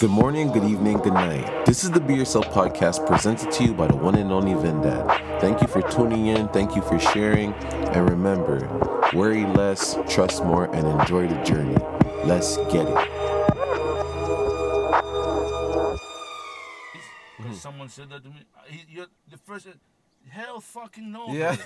Good 0.00 0.10
morning, 0.10 0.52
good 0.52 0.64
evening, 0.64 0.98
good 0.98 1.12
night. 1.14 1.66
This 1.66 1.82
is 1.82 1.90
the 1.90 1.98
Be 2.00 2.14
Yourself 2.14 2.46
podcast 2.50 3.04
presented 3.06 3.50
to 3.52 3.64
you 3.64 3.74
by 3.74 3.88
the 3.88 3.96
one 3.96 4.14
and 4.14 4.30
only 4.30 4.54
Vin 4.54 4.80
Dad. 4.80 5.40
Thank 5.40 5.60
you 5.60 5.66
for 5.66 5.82
tuning 5.82 6.26
in, 6.28 6.48
thank 6.48 6.76
you 6.76 6.82
for 6.82 6.98
sharing, 7.00 7.52
and 7.52 8.08
remember 8.08 8.60
worry 9.12 9.44
less, 9.44 9.96
trust 10.08 10.44
more, 10.44 10.64
and 10.74 10.86
enjoy 11.00 11.26
the 11.26 11.42
journey. 11.42 11.76
Let's 12.24 12.56
get 12.72 12.86
it. 12.86 13.08
Because 17.38 17.60
someone 17.60 17.88
said 17.88 18.10
that 18.10 18.22
to 18.22 18.28
me. 18.30 18.42
Uh, 18.56 18.60
He, 18.68 18.84
you're 18.88 19.06
the 19.28 19.38
first. 19.38 19.66
Hell 20.28 20.60
fucking 20.60 21.10
no. 21.10 21.32
Yeah. 21.32 21.56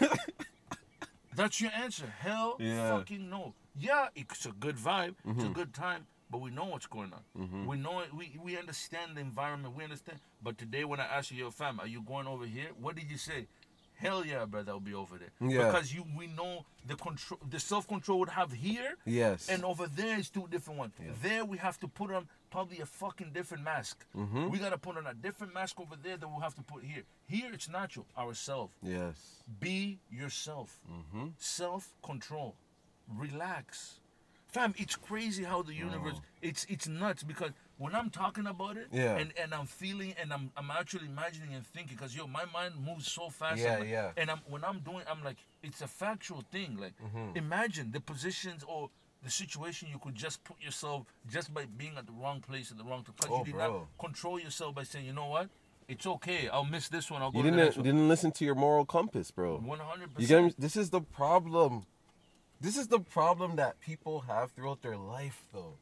That's 1.34 1.60
your 1.60 1.70
answer. 1.72 2.06
Hell 2.20 2.56
Yeah. 2.60 2.96
fucking 2.96 3.28
no. 3.28 3.54
Yeah, 3.78 4.08
it's 4.14 4.46
a 4.46 4.52
good 4.52 4.76
vibe. 4.76 5.16
It's 5.26 5.26
a 5.26 5.28
Mm-hmm. 5.44 5.52
good 5.52 5.74
time. 5.74 6.06
But 6.32 6.40
we 6.40 6.50
know 6.50 6.64
what's 6.64 6.86
going 6.86 7.12
on. 7.12 7.66
We 7.66 7.76
know 7.76 8.00
it. 8.00 8.12
We, 8.14 8.36
we 8.42 8.56
understand 8.58 9.16
the 9.16 9.20
environment. 9.20 9.76
We 9.76 9.84
understand. 9.84 10.18
But 10.42 10.56
today, 10.56 10.84
when 10.84 10.98
I 10.98 11.04
ask 11.04 11.30
you, 11.30 11.36
your 11.36 11.50
fam, 11.52 11.78
are 11.78 11.86
you 11.86 12.00
going 12.02 12.26
over 12.26 12.46
here? 12.46 12.68
What 12.80 12.96
did 12.96 13.10
you 13.10 13.18
say? 13.18 13.46
Hell 13.96 14.24
yeah, 14.26 14.46
brother, 14.46 14.72
I'll 14.72 14.80
be 14.80 14.94
over 14.94 15.16
there. 15.18 15.30
Yeah. 15.48 15.66
Because 15.66 15.94
you, 15.94 16.04
we 16.16 16.26
know 16.26 16.64
the 16.88 16.96
control, 16.96 17.38
the 17.48 17.60
self 17.60 17.86
control 17.86 18.18
would 18.20 18.30
have 18.30 18.50
here, 18.50 18.94
Yes. 19.04 19.48
and 19.48 19.62
over 19.64 19.86
there 19.86 20.18
is 20.18 20.28
two 20.30 20.48
different 20.50 20.78
ones. 20.80 20.94
There 21.22 21.44
we 21.44 21.58
have 21.58 21.78
to 21.80 21.86
put 21.86 22.10
on 22.10 22.26
probably 22.50 22.80
a 22.80 22.86
fucking 22.86 23.30
different 23.32 23.62
mask. 23.62 24.04
Mm-hmm. 24.16 24.48
We 24.50 24.58
gotta 24.58 24.78
put 24.78 24.96
on 24.96 25.06
a 25.06 25.14
different 25.14 25.54
mask 25.54 25.78
over 25.78 25.94
there 26.02 26.16
that 26.16 26.26
we'll 26.26 26.40
have 26.40 26.54
to 26.56 26.62
put 26.62 26.82
here. 26.82 27.04
Here 27.28 27.50
it's 27.52 27.68
natural, 27.68 28.06
ourselves. 28.18 28.72
yes. 28.82 29.14
Be 29.60 30.00
yourself. 30.10 30.80
Mm-hmm. 30.90 31.26
Self 31.38 31.94
control. 32.02 32.56
Relax. 33.16 34.00
Fam, 34.52 34.74
it's 34.76 34.96
crazy 34.96 35.44
how 35.44 35.62
the 35.62 35.72
universe 35.74 36.20
it's 36.42 36.66
it's 36.68 36.86
nuts 36.86 37.22
because 37.22 37.50
when 37.78 37.94
I'm 37.94 38.10
talking 38.10 38.46
about 38.46 38.76
it 38.76 38.88
Yeah. 38.92 39.16
and, 39.16 39.32
and 39.42 39.54
I'm 39.54 39.64
feeling 39.64 40.14
and 40.20 40.30
I'm 40.32 40.50
I'm 40.58 40.70
actually 40.70 41.06
imagining 41.06 41.54
and 41.54 41.66
thinking 41.66 41.96
because 41.96 42.14
yo 42.14 42.26
my 42.26 42.44
mind 42.52 42.74
moves 42.86 43.10
so 43.10 43.30
fast 43.30 43.60
Yeah, 43.62 43.78
like- 43.78 43.88
yeah. 43.88 44.10
and 44.18 44.30
I'm 44.30 44.40
when 44.46 44.62
I'm 44.62 44.80
doing 44.80 45.04
I'm 45.10 45.24
like 45.24 45.38
it's 45.62 45.80
a 45.80 45.86
factual 45.88 46.42
thing 46.52 46.76
like 46.78 46.92
Mm-hmm. 47.02 47.36
imagine 47.36 47.92
the 47.92 48.00
positions 48.00 48.62
or 48.68 48.90
the 49.24 49.30
situation 49.30 49.88
you 49.90 49.98
could 49.98 50.14
just 50.16 50.44
put 50.44 50.60
yourself 50.60 51.06
just 51.30 51.54
by 51.54 51.64
being 51.64 51.96
at 51.96 52.06
the 52.06 52.12
wrong 52.12 52.40
place 52.40 52.70
at 52.70 52.76
the 52.76 52.84
wrong 52.84 53.02
time 53.04 53.14
because 53.16 53.30
Oh, 53.32 53.38
you 53.38 53.44
did 53.46 53.54
bro. 53.54 53.72
not 53.72 53.98
control 53.98 54.38
yourself 54.38 54.74
by 54.74 54.82
saying 54.82 55.06
you 55.06 55.14
know 55.14 55.28
what 55.28 55.48
it's 55.88 56.06
okay 56.06 56.48
I'll 56.50 56.66
miss 56.66 56.88
this 56.88 57.10
one 57.10 57.22
I'll 57.22 57.30
go 57.30 57.38
You 57.38 57.44
to 57.44 57.50
the 57.52 57.56
next 57.56 57.76
didn't 57.76 57.86
one 57.86 57.96
didn't 57.96 58.08
listen 58.08 58.32
to 58.32 58.44
your 58.44 58.54
moral 58.54 58.84
compass, 58.84 59.30
bro. 59.30 59.56
100 59.58 60.10
You 60.18 60.26
get 60.26 60.44
me? 60.44 60.54
This 60.58 60.76
is 60.76 60.90
the 60.90 61.00
problem. 61.00 61.86
This 62.62 62.76
is 62.76 62.86
the 62.86 63.00
problem 63.00 63.56
that 63.56 63.80
people 63.80 64.20
have 64.20 64.52
throughout 64.52 64.82
their 64.82 64.96
life, 64.96 65.42
though. 65.52 65.74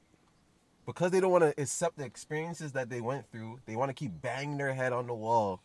Because 0.86 1.10
they 1.10 1.20
don't 1.20 1.30
want 1.30 1.44
to 1.44 1.60
accept 1.60 1.98
the 1.98 2.06
experiences 2.06 2.72
that 2.72 2.88
they 2.88 3.02
went 3.02 3.30
through, 3.30 3.60
they 3.66 3.76
want 3.76 3.90
to 3.90 3.94
keep 3.94 4.22
banging 4.22 4.56
their 4.56 4.72
head 4.72 4.94
on 4.94 5.06
the 5.06 5.12
wall. 5.14 5.60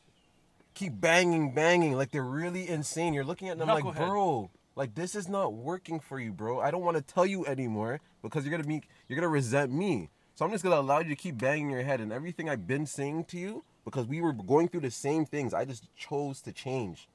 Keep 0.73 0.99
banging, 0.99 1.53
banging, 1.53 1.93
like 1.93 2.11
they're 2.11 2.21
really 2.21 2.67
insane. 2.67 3.13
You're 3.13 3.23
looking 3.23 3.47
at 3.47 3.57
them 3.57 3.69
like, 3.69 3.95
bro, 3.95 4.49
like 4.75 4.93
this 4.93 5.15
is 5.15 5.29
not 5.29 5.53
working 5.53 6.01
for 6.01 6.19
you, 6.19 6.33
bro. 6.33 6.59
I 6.59 6.69
don't 6.69 6.83
want 6.83 6.97
to 6.97 7.01
tell 7.01 7.25
you 7.25 7.45
anymore 7.45 8.01
because 8.21 8.43
you're 8.43 8.51
gonna 8.51 8.67
be, 8.67 8.81
you're 9.07 9.15
gonna 9.15 9.29
resent 9.29 9.71
me. 9.71 10.09
So 10.33 10.43
I'm 10.43 10.51
just 10.51 10.65
gonna 10.65 10.81
allow 10.81 10.99
you 10.99 11.07
to 11.07 11.15
keep 11.15 11.37
banging 11.37 11.69
your 11.69 11.83
head 11.83 12.01
and 12.01 12.11
everything 12.11 12.49
I've 12.49 12.67
been 12.67 12.85
saying 12.85 13.23
to 13.29 13.37
you 13.37 13.63
because 13.85 14.05
we 14.05 14.19
were 14.19 14.33
going 14.33 14.67
through 14.67 14.81
the 14.81 14.91
same 14.91 15.25
things. 15.25 15.53
I 15.53 15.63
just 15.63 15.87
chose 15.95 16.41
to 16.41 16.51
change. 16.51 17.07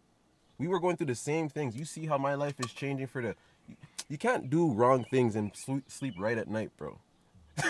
We 0.57 0.69
were 0.69 0.79
going 0.79 0.97
through 0.97 1.07
the 1.07 1.15
same 1.15 1.49
things. 1.49 1.75
You 1.75 1.87
see 1.87 2.07
how 2.07 2.19
my 2.19 2.35
life 2.35 2.55
is 2.61 2.73
changing 2.73 3.07
for 3.07 3.23
the. 3.23 3.35
You 4.11 4.19
can't 4.19 4.51
do 4.51 4.73
wrong 4.73 5.05
things 5.05 5.37
and 5.37 5.53
sleep, 5.55 6.15
right 6.19 6.37
at 6.37 6.49
night, 6.49 6.73
bro. 6.77 6.99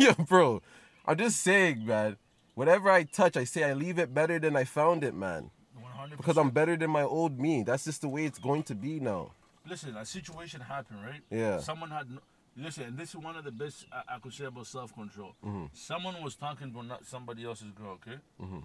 Yo, 0.00 0.12
bro. 0.14 0.60
I'm 1.06 1.16
just 1.16 1.40
saying, 1.40 1.86
man. 1.86 2.16
Whatever 2.56 2.90
I 2.90 3.04
touch, 3.04 3.36
I 3.36 3.44
say 3.44 3.62
I 3.62 3.72
leave 3.74 4.00
it 4.00 4.12
better 4.12 4.40
than 4.40 4.56
I 4.56 4.64
found 4.64 5.04
it, 5.04 5.14
man. 5.14 5.52
100 5.80 6.16
Because 6.16 6.36
I'm 6.36 6.50
better 6.50 6.76
than 6.76 6.90
my 6.90 7.04
old 7.04 7.38
me. 7.38 7.62
That's 7.62 7.84
just 7.84 8.00
the 8.00 8.08
way 8.08 8.24
it's 8.24 8.40
going 8.40 8.64
to 8.64 8.74
be 8.74 8.98
now. 8.98 9.30
listen, 9.68 9.96
a 9.96 10.04
situation 10.04 10.60
happened, 10.60 11.00
right? 11.00 11.20
Yeah. 11.30 11.60
Someone 11.60 11.90
had, 11.90 12.10
no, 12.10 12.18
listen, 12.56 12.82
and 12.84 12.98
this 12.98 13.10
is 13.10 13.16
one 13.16 13.36
of 13.36 13.44
the 13.44 13.52
best 13.52 13.86
I, 13.92 14.16
I 14.16 14.18
could 14.18 14.32
say 14.34 14.46
about 14.46 14.66
self 14.66 14.92
control. 14.92 15.36
Mm-hmm. 15.46 15.66
Someone 15.72 16.20
was 16.24 16.34
talking 16.34 16.70
about 16.70 16.86
not 16.86 17.06
somebody 17.06 17.44
else's 17.44 17.70
girl, 17.70 17.98
okay? 18.04 18.18
Mm-hmm. 18.42 18.58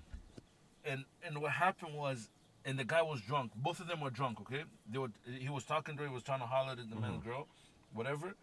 And 0.83 1.05
and 1.23 1.41
what 1.41 1.51
happened 1.51 1.93
was, 1.93 2.29
and 2.65 2.77
the 2.79 2.83
guy 2.83 3.01
was 3.01 3.21
drunk. 3.21 3.51
Both 3.55 3.79
of 3.79 3.87
them 3.87 4.01
were 4.01 4.09
drunk, 4.09 4.41
okay? 4.41 4.63
They 4.91 4.97
were. 4.97 5.11
He 5.39 5.49
was 5.49 5.63
talking 5.63 5.95
to 5.97 6.03
her. 6.03 6.09
He 6.09 6.13
was 6.13 6.23
trying 6.23 6.39
to 6.39 6.45
holler 6.45 6.71
at 6.71 6.77
the 6.77 6.83
Mm-hmm. 6.83 7.01
man's 7.01 7.23
girl, 7.23 7.47
whatever. 7.93 8.35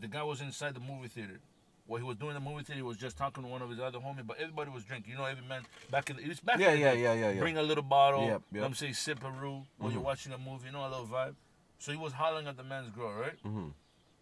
The 0.00 0.08
guy 0.08 0.22
was 0.22 0.40
inside 0.40 0.74
the 0.74 0.80
movie 0.80 1.08
theater. 1.08 1.40
While 1.86 1.98
he 1.98 2.04
was 2.06 2.16
doing 2.16 2.36
in 2.36 2.42
the 2.44 2.48
movie 2.48 2.62
theater, 2.62 2.76
he 2.78 2.82
was 2.82 2.96
just 2.96 3.16
talking 3.18 3.42
to 3.42 3.48
one 3.48 3.62
of 3.62 3.68
his 3.70 3.80
other 3.80 3.98
homies, 3.98 4.24
but 4.26 4.38
everybody 4.38 4.70
was 4.70 4.84
drinking. 4.84 5.10
You 5.12 5.18
know, 5.18 5.24
every 5.24 5.44
man 5.46 5.62
back 5.90 6.08
in 6.08 6.16
the, 6.16 6.22
it 6.22 6.28
was 6.28 6.38
back 6.40 6.58
Yeah, 6.60 6.72
yeah, 6.72 6.92
yeah, 6.92 7.12
yeah, 7.14 7.30
yeah. 7.32 7.40
Bring 7.40 7.56
a 7.58 7.62
little 7.62 7.82
bottle. 7.82 8.24
Yep, 8.26 8.42
You 8.52 8.60
yep. 8.60 8.66
I'm 8.68 8.74
saying 8.74 8.94
sip 8.94 9.24
a 9.24 9.30
roux 9.30 9.62
while 9.78 9.90
you're 9.90 10.00
watching 10.00 10.32
a 10.32 10.38
movie. 10.38 10.66
You 10.66 10.72
know, 10.72 10.86
a 10.86 10.90
little 10.90 11.06
vibe. 11.06 11.34
So 11.78 11.90
he 11.90 11.98
was 11.98 12.12
hollering 12.12 12.46
at 12.46 12.56
the 12.56 12.62
man's 12.62 12.90
girl, 12.90 13.12
right? 13.12 13.42
Mm-hmm. 13.44 13.68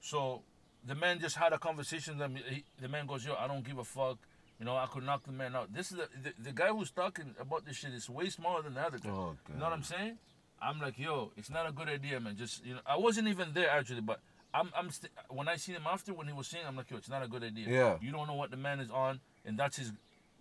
So 0.00 0.42
the 0.86 0.94
man 0.94 1.18
just 1.20 1.36
had 1.36 1.52
a 1.52 1.58
conversation 1.58 2.16
with 2.18 2.26
him. 2.30 2.36
He, 2.48 2.64
the 2.80 2.88
man 2.88 3.06
goes, 3.06 3.24
"Yo, 3.26 3.34
I 3.34 3.46
don't 3.46 3.64
give 3.64 3.78
a 3.78 3.84
fuck. 3.84 4.16
You 4.58 4.64
know, 4.64 4.76
I 4.76 4.86
could 4.86 5.04
knock 5.04 5.24
the 5.24 5.32
man 5.32 5.54
out." 5.54 5.72
This 5.72 5.92
is 5.92 5.98
the, 5.98 6.08
the, 6.22 6.32
the 6.42 6.52
guy 6.52 6.68
who's 6.68 6.90
talking 6.90 7.34
about 7.40 7.64
this 7.64 7.76
shit 7.76 7.92
is 7.94 8.08
way 8.10 8.28
smaller 8.30 8.62
than 8.62 8.74
the 8.74 8.80
other 8.82 8.98
guy. 8.98 9.10
Oh, 9.10 9.36
you 9.48 9.58
know 9.58 9.64
what 9.64 9.72
I'm 9.72 9.82
saying? 9.82 10.18
I'm 10.60 10.80
like, 10.80 10.98
yo, 10.98 11.30
it's 11.36 11.50
not 11.50 11.68
a 11.68 11.72
good 11.72 11.88
idea, 11.88 12.18
man. 12.18 12.36
Just 12.36 12.64
you 12.64 12.74
know, 12.74 12.80
I 12.86 12.96
wasn't 12.96 13.28
even 13.28 13.52
there 13.54 13.70
actually, 13.70 14.00
but 14.00 14.20
I'm 14.52 14.70
I'm 14.76 14.90
st- 14.90 15.12
when 15.28 15.46
I 15.48 15.56
seen 15.56 15.76
him 15.76 15.86
after 15.86 16.12
when 16.12 16.26
he 16.26 16.32
was 16.32 16.48
saying, 16.48 16.64
I'm 16.66 16.76
like, 16.76 16.90
yo, 16.90 16.96
it's 16.96 17.08
not 17.08 17.22
a 17.22 17.28
good 17.28 17.44
idea. 17.44 17.66
Yeah. 17.68 17.96
You 18.00 18.10
don't 18.10 18.26
know 18.26 18.34
what 18.34 18.50
the 18.50 18.56
man 18.56 18.80
is 18.80 18.90
on, 18.90 19.20
and 19.44 19.56
that's 19.58 19.76
his, 19.76 19.92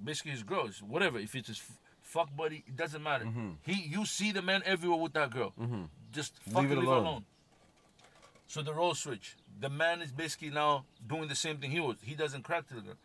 basically 0.03 0.31
his 0.31 0.43
girl. 0.43 0.65
It's 0.65 0.81
whatever. 0.81 1.19
If 1.19 1.35
it's 1.35 1.49
his 1.49 1.59
f- 1.59 1.77
fuck 2.01 2.35
buddy, 2.35 2.63
it 2.67 2.75
doesn't 2.75 3.03
matter. 3.03 3.25
He, 3.61 3.73
you 3.87 4.05
see 4.05 4.31
the 4.31 4.41
man 4.41 4.63
everywhere 4.65 4.97
with 4.99 5.13
that 5.13 5.29
girl. 5.29 5.53
Just 6.11 6.33
fucking 6.49 6.69
Leave 6.69 6.79
leave, 6.79 6.79
it 6.79 6.85
her 6.85 6.87
alone. 6.93 7.05
alone. 7.05 7.25
So 8.47 8.61
the 8.61 8.73
role 8.73 8.95
switch. 8.95 9.35
The 9.59 9.69
man 9.69 10.01
is 10.01 10.11
basically 10.11 10.49
now 10.49 10.85
doing 11.05 11.27
the 11.27 11.35
same 11.35 11.57
thing 11.57 11.69
he 11.71 11.79
was. 11.81 11.97
He 12.01 12.15
doesn't 12.15 12.43
crack 12.43 12.67
to 12.69 12.75
the 12.75 12.81
girl. 12.81 12.95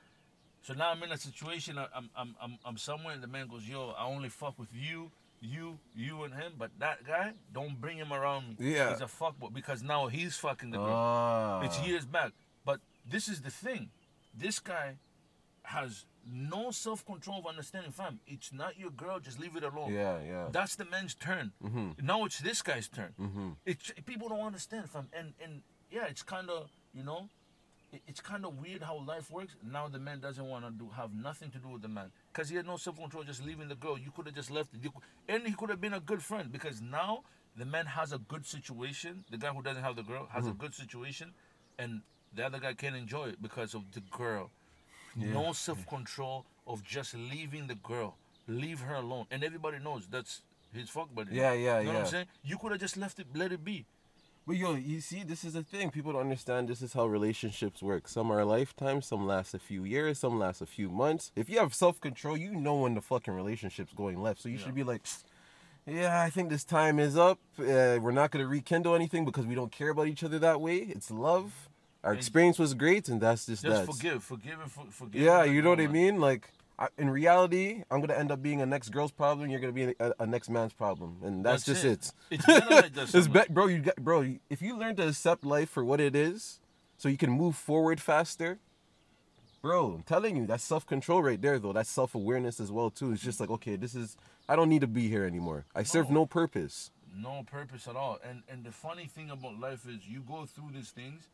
So 0.62 0.74
now 0.74 0.90
I'm 0.90 1.02
in 1.02 1.12
a 1.12 1.16
situation. 1.18 1.78
I'm 1.78 2.08
I'm 2.16 2.34
I'm, 2.40 2.58
I'm 2.64 2.76
somewhere, 2.76 3.14
and 3.14 3.22
the 3.22 3.26
man 3.26 3.48
goes, 3.48 3.68
"Yo, 3.68 3.94
I 3.98 4.06
only 4.06 4.28
fuck 4.28 4.58
with 4.58 4.68
you, 4.72 5.10
you, 5.40 5.78
you, 5.94 6.22
and 6.22 6.32
him. 6.32 6.52
But 6.56 6.70
that 6.78 7.04
guy, 7.04 7.32
don't 7.52 7.80
bring 7.80 7.98
him 7.98 8.12
around 8.12 8.48
me. 8.48 8.72
Yeah. 8.72 8.90
he's 8.90 9.00
a 9.00 9.04
fuckboy 9.04 9.52
because 9.52 9.82
now 9.82 10.06
he's 10.06 10.36
fucking 10.36 10.70
the 10.70 10.78
girl. 10.78 10.88
Ah. 10.88 11.62
It's 11.62 11.80
years 11.80 12.06
back. 12.06 12.32
But 12.64 12.80
this 13.08 13.28
is 13.28 13.42
the 13.42 13.50
thing. 13.50 13.90
This 14.34 14.60
guy 14.60 14.96
has 15.64 16.06
no 16.30 16.70
self 16.70 17.04
control 17.04 17.40
of 17.40 17.46
understanding. 17.46 17.90
Fam, 17.90 18.20
it's 18.26 18.52
not 18.52 18.78
your 18.78 18.90
girl. 18.90 19.18
Just 19.18 19.40
leave 19.40 19.56
it 19.56 19.64
alone. 19.64 19.92
Yeah, 19.92 20.18
yeah. 20.24 20.46
That's 20.52 20.76
the 20.76 20.84
man's 20.84 21.14
turn. 21.14 21.52
Now 22.00 22.24
it's 22.24 22.38
this 22.38 22.62
guy's 22.62 22.88
turn. 22.88 23.14
Mm-hmm. 23.20 23.48
It's 23.66 23.92
people 24.06 24.28
don't 24.28 24.46
understand, 24.46 24.88
fam. 24.88 25.08
And 25.12 25.34
and 25.42 25.62
yeah, 25.90 26.06
it's 26.08 26.22
kind 26.22 26.48
of 26.48 26.70
you 26.94 27.02
know, 27.02 27.28
it, 27.92 28.02
it's 28.06 28.20
kind 28.20 28.44
of 28.44 28.58
weird 28.60 28.82
how 28.82 28.98
life 29.06 29.30
works. 29.30 29.54
Now 29.62 29.88
the 29.88 29.98
man 29.98 30.20
doesn't 30.20 30.44
want 30.44 30.64
to 30.64 30.70
do 30.70 30.90
have 30.96 31.14
nothing 31.14 31.50
to 31.50 31.58
do 31.58 31.68
with 31.68 31.82
the 31.82 31.88
man 31.88 32.10
because 32.32 32.48
he 32.48 32.56
had 32.56 32.66
no 32.66 32.76
self 32.76 32.96
control, 32.96 33.22
just 33.22 33.44
leaving 33.44 33.68
the 33.68 33.74
girl. 33.74 33.98
You 33.98 34.10
could 34.14 34.26
have 34.26 34.34
just 34.34 34.50
left 34.50 34.74
it, 34.74 34.80
you, 34.82 34.92
and 35.28 35.46
he 35.46 35.52
could 35.52 35.70
have 35.70 35.80
been 35.80 35.94
a 35.94 36.00
good 36.00 36.22
friend 36.22 36.50
because 36.50 36.80
now 36.80 37.22
the 37.56 37.64
man 37.64 37.86
has 37.86 38.12
a 38.12 38.18
good 38.18 38.46
situation. 38.46 39.24
The 39.30 39.36
guy 39.38 39.48
who 39.48 39.62
doesn't 39.62 39.82
have 39.82 39.96
the 39.96 40.02
girl 40.02 40.26
has 40.32 40.46
a 40.46 40.50
mm-hmm. 40.50 40.60
good 40.60 40.74
situation, 40.74 41.32
and 41.78 42.00
the 42.34 42.46
other 42.46 42.58
guy 42.58 42.72
can't 42.74 42.96
enjoy 42.96 43.26
it 43.26 43.42
because 43.42 43.74
of 43.74 43.82
the 43.92 44.00
girl. 44.10 44.50
No 45.14 45.52
self 45.52 45.86
control 45.86 46.46
of 46.66 46.82
just 46.82 47.14
leaving 47.14 47.66
the 47.66 47.74
girl. 47.74 48.16
Leave 48.48 48.80
her 48.80 48.94
alone, 48.94 49.26
and 49.30 49.44
everybody 49.44 49.78
knows 49.78 50.06
that's 50.10 50.42
his 50.72 50.88
fuck 50.88 51.14
buddy. 51.14 51.36
Yeah, 51.36 51.52
yeah, 51.52 51.80
You 51.80 51.86
know 51.86 51.92
what. 51.92 52.00
I'm 52.00 52.06
saying? 52.06 52.26
You 52.42 52.58
could 52.58 52.72
have 52.72 52.80
just 52.80 52.96
left 52.96 53.18
it, 53.18 53.26
let 53.34 53.52
it 53.52 53.64
be. 53.64 53.84
But 54.46 54.56
yo, 54.56 54.74
you 54.74 55.00
see, 55.00 55.22
this 55.22 55.44
is 55.44 55.52
the 55.52 55.62
thing. 55.62 55.90
People 55.90 56.12
don't 56.12 56.22
understand 56.22 56.68
this 56.68 56.82
is 56.82 56.94
how 56.94 57.06
relationships 57.06 57.80
work. 57.80 58.08
Some 58.08 58.30
are 58.32 58.40
a 58.40 58.44
lifetime, 58.44 59.00
some 59.00 59.24
last 59.24 59.54
a 59.54 59.58
few 59.60 59.84
years, 59.84 60.18
some 60.18 60.38
last 60.38 60.60
a 60.60 60.66
few 60.66 60.88
months. 60.88 61.30
If 61.36 61.48
you 61.48 61.58
have 61.60 61.72
self 61.74 62.00
control, 62.00 62.36
you 62.36 62.52
know 62.52 62.80
when 62.80 62.94
the 62.94 63.00
fucking 63.00 63.32
relationship's 63.32 63.92
going 63.92 64.20
left. 64.20 64.40
So 64.40 64.48
you 64.48 64.58
should 64.58 64.74
be 64.74 64.82
like, 64.82 65.02
yeah, 65.86 66.20
I 66.20 66.30
think 66.30 66.50
this 66.50 66.64
time 66.64 66.98
is 66.98 67.16
up. 67.16 67.38
Uh, 67.58 67.98
we're 68.00 68.10
not 68.10 68.32
going 68.32 68.44
to 68.44 68.48
rekindle 68.48 68.96
anything 68.96 69.24
because 69.24 69.46
we 69.46 69.54
don't 69.54 69.70
care 69.70 69.90
about 69.90 70.08
each 70.08 70.24
other 70.24 70.40
that 70.40 70.60
way. 70.60 70.76
It's 70.76 71.10
love. 71.10 71.68
Our 72.02 72.14
experience 72.14 72.58
was 72.58 72.74
great, 72.74 73.08
and 73.08 73.20
that's 73.20 73.46
just, 73.46 73.62
Just 73.62 73.86
that. 73.86 73.94
forgive, 73.94 74.24
forgive, 74.24 74.60
and 74.60 74.72
for, 74.72 74.84
forgive. 74.90 75.22
Yeah, 75.22 75.44
you 75.44 75.62
know 75.62 75.70
what 75.70 75.80
I 75.80 75.86
mean? 75.86 76.20
Like, 76.20 76.50
I, 76.82 76.88
in 76.98 77.08
reality, 77.08 77.84
I'm 77.90 78.00
gonna 78.00 78.18
end 78.18 78.32
up 78.32 78.42
being 78.42 78.60
a 78.60 78.66
next 78.66 78.88
girl's 78.90 79.12
problem. 79.12 79.48
You're 79.50 79.60
gonna 79.60 79.72
be 79.72 79.94
a, 80.00 80.12
a 80.18 80.26
next 80.26 80.50
man's 80.50 80.72
problem, 80.72 81.18
and 81.22 81.44
that's, 81.44 81.64
That's 81.64 81.82
just 81.82 81.84
it. 81.84 82.12
it. 82.32 82.36
It's 82.38 82.46
better 82.46 82.70
like 82.74 82.92
that 82.94 83.02
it's 83.14 83.24
sometimes. 83.24 83.48
bro. 83.50 83.66
You 83.68 83.78
got, 83.78 83.96
bro. 83.96 84.34
If 84.50 84.60
you 84.60 84.76
learn 84.76 84.96
to 84.96 85.06
accept 85.08 85.44
life 85.44 85.70
for 85.70 85.84
what 85.84 86.00
it 86.00 86.16
is, 86.16 86.60
so 86.98 87.08
you 87.08 87.16
can 87.16 87.30
move 87.30 87.54
forward 87.56 88.00
faster, 88.00 88.58
bro. 89.60 89.92
I'm 89.94 90.02
telling 90.02 90.36
you, 90.36 90.46
that's 90.46 90.64
self 90.64 90.84
control 90.86 91.22
right 91.22 91.40
there, 91.40 91.58
though. 91.60 91.72
That's 91.72 91.90
self 91.90 92.14
awareness 92.16 92.58
as 92.60 92.72
well 92.72 92.90
too. 92.90 93.12
It's 93.12 93.22
just 93.22 93.38
like, 93.40 93.50
okay, 93.50 93.76
this 93.76 93.94
is. 93.94 94.16
I 94.48 94.56
don't 94.56 94.68
need 94.68 94.80
to 94.80 94.88
be 94.88 95.08
here 95.08 95.24
anymore. 95.24 95.66
I 95.74 95.84
serve 95.84 96.08
No. 96.10 96.20
no 96.20 96.26
purpose. 96.26 96.90
no 97.14 97.44
purpose 97.48 97.86
at 97.86 97.94
all. 97.96 98.18
And 98.28 98.42
and 98.48 98.64
the 98.64 98.72
funny 98.72 99.06
thing 99.06 99.30
about 99.30 99.58
life 99.60 99.86
is 99.88 100.06
you 100.08 100.20
go 100.26 100.46
through 100.46 100.70
these 100.74 100.90
things 100.90 101.28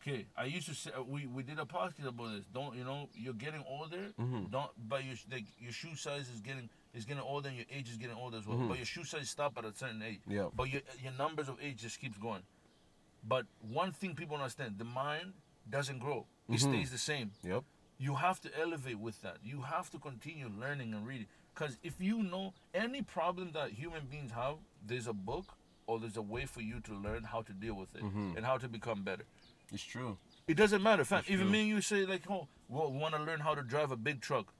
Okay, 0.00 0.26
I 0.36 0.44
used 0.44 0.68
to 0.68 0.74
say 0.74 0.90
we 1.06 1.26
we 1.26 1.42
did 1.42 1.58
a 1.58 1.64
podcast 1.64 2.06
about 2.06 2.32
this. 2.32 2.44
Don't 2.54 2.76
you 2.76 2.84
know 2.84 3.08
you're 3.14 3.34
getting 3.34 3.64
older? 3.68 4.12
Mhm. 4.18 4.50
Don't 4.50 4.70
but 4.88 5.04
your 5.04 5.16
like 5.30 5.44
your 5.58 5.72
shoe 5.72 5.94
size 5.96 6.28
is 6.28 6.40
getting 6.40 6.68
is 6.94 7.04
getting 7.04 7.22
older 7.22 7.48
and 7.48 7.56
your 7.56 7.66
age 7.70 7.90
is 7.90 7.96
getting 7.96 8.16
older 8.16 8.38
as 8.38 8.46
well. 8.46 8.58
Mhm. 8.58 8.68
But 8.68 8.76
your 8.78 8.86
shoe 8.86 9.04
size 9.04 9.28
stop 9.28 9.58
at 9.58 9.64
a 9.64 9.74
certain 9.74 10.02
age. 10.02 10.20
Yeah. 10.26 10.48
But 10.54 10.70
your 10.70 10.82
your 11.02 11.12
numbers 11.14 11.48
of 11.48 11.58
age 11.60 11.78
just 11.82 11.98
keeps 12.00 12.16
going. 12.16 12.42
But 13.24 13.46
one 13.60 13.92
thing 13.92 14.14
people 14.14 14.36
don't 14.36 14.44
understand: 14.44 14.78
the 14.78 14.84
mind 14.84 15.34
doesn't 15.68 15.98
grow; 15.98 16.26
it 16.48 16.52
Mhm. 16.60 16.60
stays 16.60 16.90
the 16.92 16.98
same. 16.98 17.32
Yep. 17.42 17.64
You 17.98 18.14
have 18.14 18.40
to 18.42 18.56
elevate 18.58 19.00
with 19.00 19.20
that. 19.22 19.38
You 19.42 19.62
have 19.62 19.90
to 19.90 19.98
continue 19.98 20.48
learning 20.48 20.94
and 20.94 21.04
reading. 21.06 21.26
Because 21.52 21.76
if 21.82 22.00
you 22.00 22.22
know 22.22 22.54
any 22.72 23.02
problem 23.02 23.50
that 23.52 23.72
human 23.72 24.06
beings 24.06 24.30
have, 24.30 24.58
there's 24.80 25.08
a 25.08 25.12
book 25.12 25.58
or 25.88 25.98
there's 25.98 26.16
a 26.16 26.22
way 26.22 26.46
for 26.46 26.60
you 26.60 26.78
to 26.82 26.94
learn 26.94 27.24
how 27.24 27.42
to 27.42 27.52
deal 27.52 27.74
with 27.74 27.96
it 27.96 28.02
Mhm. 28.02 28.36
and 28.36 28.46
how 28.46 28.56
to 28.58 28.68
become 28.68 29.02
better. 29.02 29.24
It's 29.72 29.82
true. 29.82 30.18
It 30.46 30.54
doesn't 30.56 30.82
matter. 30.82 31.04
That's 31.04 31.28
Even 31.28 31.46
true. 31.46 31.52
me 31.52 31.60
and 31.60 31.68
you 31.68 31.80
say 31.80 32.06
like, 32.06 32.22
oh, 32.30 32.48
well, 32.68 32.90
want 32.92 33.14
to 33.14 33.22
learn 33.22 33.40
how 33.40 33.54
to 33.54 33.62
drive 33.62 33.90
a 33.90 33.96
big 33.96 34.20
truck. 34.20 34.52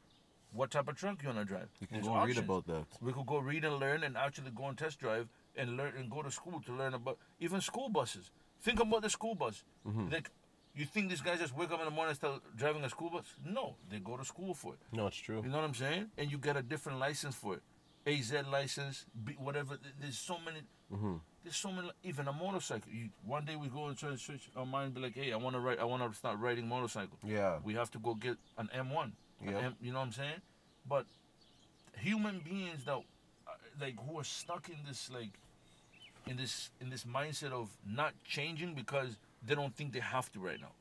What 0.52 0.70
type 0.70 0.88
of 0.88 0.96
truck 0.96 1.22
you 1.22 1.28
wanna 1.28 1.44
drive? 1.44 1.68
You 1.80 1.86
can 1.86 1.96
There's 1.96 2.06
go 2.06 2.24
read 2.24 2.38
about 2.38 2.66
that. 2.66 2.86
We 3.02 3.12
could 3.12 3.26
go 3.26 3.38
read 3.38 3.64
and 3.64 3.76
learn, 3.78 4.02
and 4.02 4.16
actually 4.16 4.50
go 4.50 4.64
and 4.68 4.78
test 4.78 4.98
drive 4.98 5.28
and 5.56 5.76
learn 5.76 5.92
and 5.96 6.10
go 6.10 6.22
to 6.22 6.30
school 6.30 6.60
to 6.64 6.72
learn 6.72 6.94
about 6.94 7.18
even 7.38 7.60
school 7.60 7.90
buses. 7.90 8.30
Think 8.60 8.80
about 8.80 9.02
the 9.02 9.10
school 9.10 9.34
bus. 9.34 9.62
Mhm. 9.86 10.10
Like, 10.10 10.30
you 10.74 10.86
think 10.86 11.10
these 11.10 11.20
guys 11.20 11.38
just 11.38 11.54
wake 11.54 11.70
up 11.70 11.80
in 11.80 11.84
the 11.84 11.90
morning 11.90 12.10
and 12.10 12.16
start 12.16 12.42
driving 12.56 12.82
a 12.84 12.88
school 12.88 13.10
bus? 13.10 13.26
No, 13.44 13.76
they 13.90 13.98
go 13.98 14.16
to 14.16 14.24
school 14.24 14.54
for 14.54 14.72
it. 14.74 14.80
No, 14.90 15.06
it's 15.06 15.16
true. 15.18 15.42
You 15.42 15.48
know 15.50 15.58
what 15.58 15.64
I'm 15.64 15.74
saying? 15.74 16.10
And 16.16 16.30
you 16.30 16.38
get 16.38 16.56
a 16.56 16.62
different 16.62 16.98
license 16.98 17.34
for 17.34 17.54
it. 17.54 17.62
AZ 18.06 18.32
license, 18.50 19.04
B, 19.24 19.34
whatever. 19.38 19.78
There's 20.00 20.18
so 20.18 20.36
many. 20.44 20.60
Mm-hmm. 20.92 21.14
There's 21.44 21.56
so 21.56 21.70
many. 21.72 21.90
Even 22.02 22.28
a 22.28 22.32
motorcycle. 22.32 22.90
You, 22.92 23.08
one 23.24 23.44
day 23.44 23.56
we 23.56 23.68
go 23.68 23.86
and 23.86 23.96
try 23.96 24.10
to 24.10 24.18
switch 24.18 24.48
our 24.56 24.64
mind, 24.66 24.94
be 24.94 25.00
like, 25.00 25.14
hey, 25.14 25.32
I 25.32 25.36
want 25.36 25.54
to 25.56 25.60
ride. 25.60 25.78
I 25.78 25.84
want 25.84 26.10
to 26.10 26.16
start 26.18 26.38
riding 26.38 26.68
motorcycle. 26.68 27.18
Yeah. 27.24 27.58
We 27.64 27.74
have 27.74 27.90
to 27.92 27.98
go 27.98 28.14
get 28.14 28.36
an 28.56 28.68
M1. 28.74 29.04
an 29.04 29.52
Yep. 29.52 29.62
M- 29.64 29.76
you 29.82 29.92
know 29.92 29.98
what 29.98 30.06
I'm 30.06 30.12
saying? 30.12 30.40
But 30.88 31.06
human 32.00 32.40
beings 32.40 32.84
that, 32.84 32.92
uh, 32.96 33.00
like, 33.80 33.94
who 34.08 34.18
are 34.18 34.24
stuck 34.24 34.68
in 34.68 34.76
this 34.86 35.10
like, 35.12 35.30
in 36.26 36.36
this 36.36 36.70
in 36.80 36.90
this 36.90 37.04
mindset 37.04 37.52
of 37.52 37.68
not 37.86 38.12
changing 38.24 38.74
because 38.74 39.16
they 39.46 39.54
don't 39.54 39.74
think 39.74 39.92
they 39.92 40.00
have 40.00 40.30
to 40.32 40.40
right 40.40 40.60
now. 40.60 40.72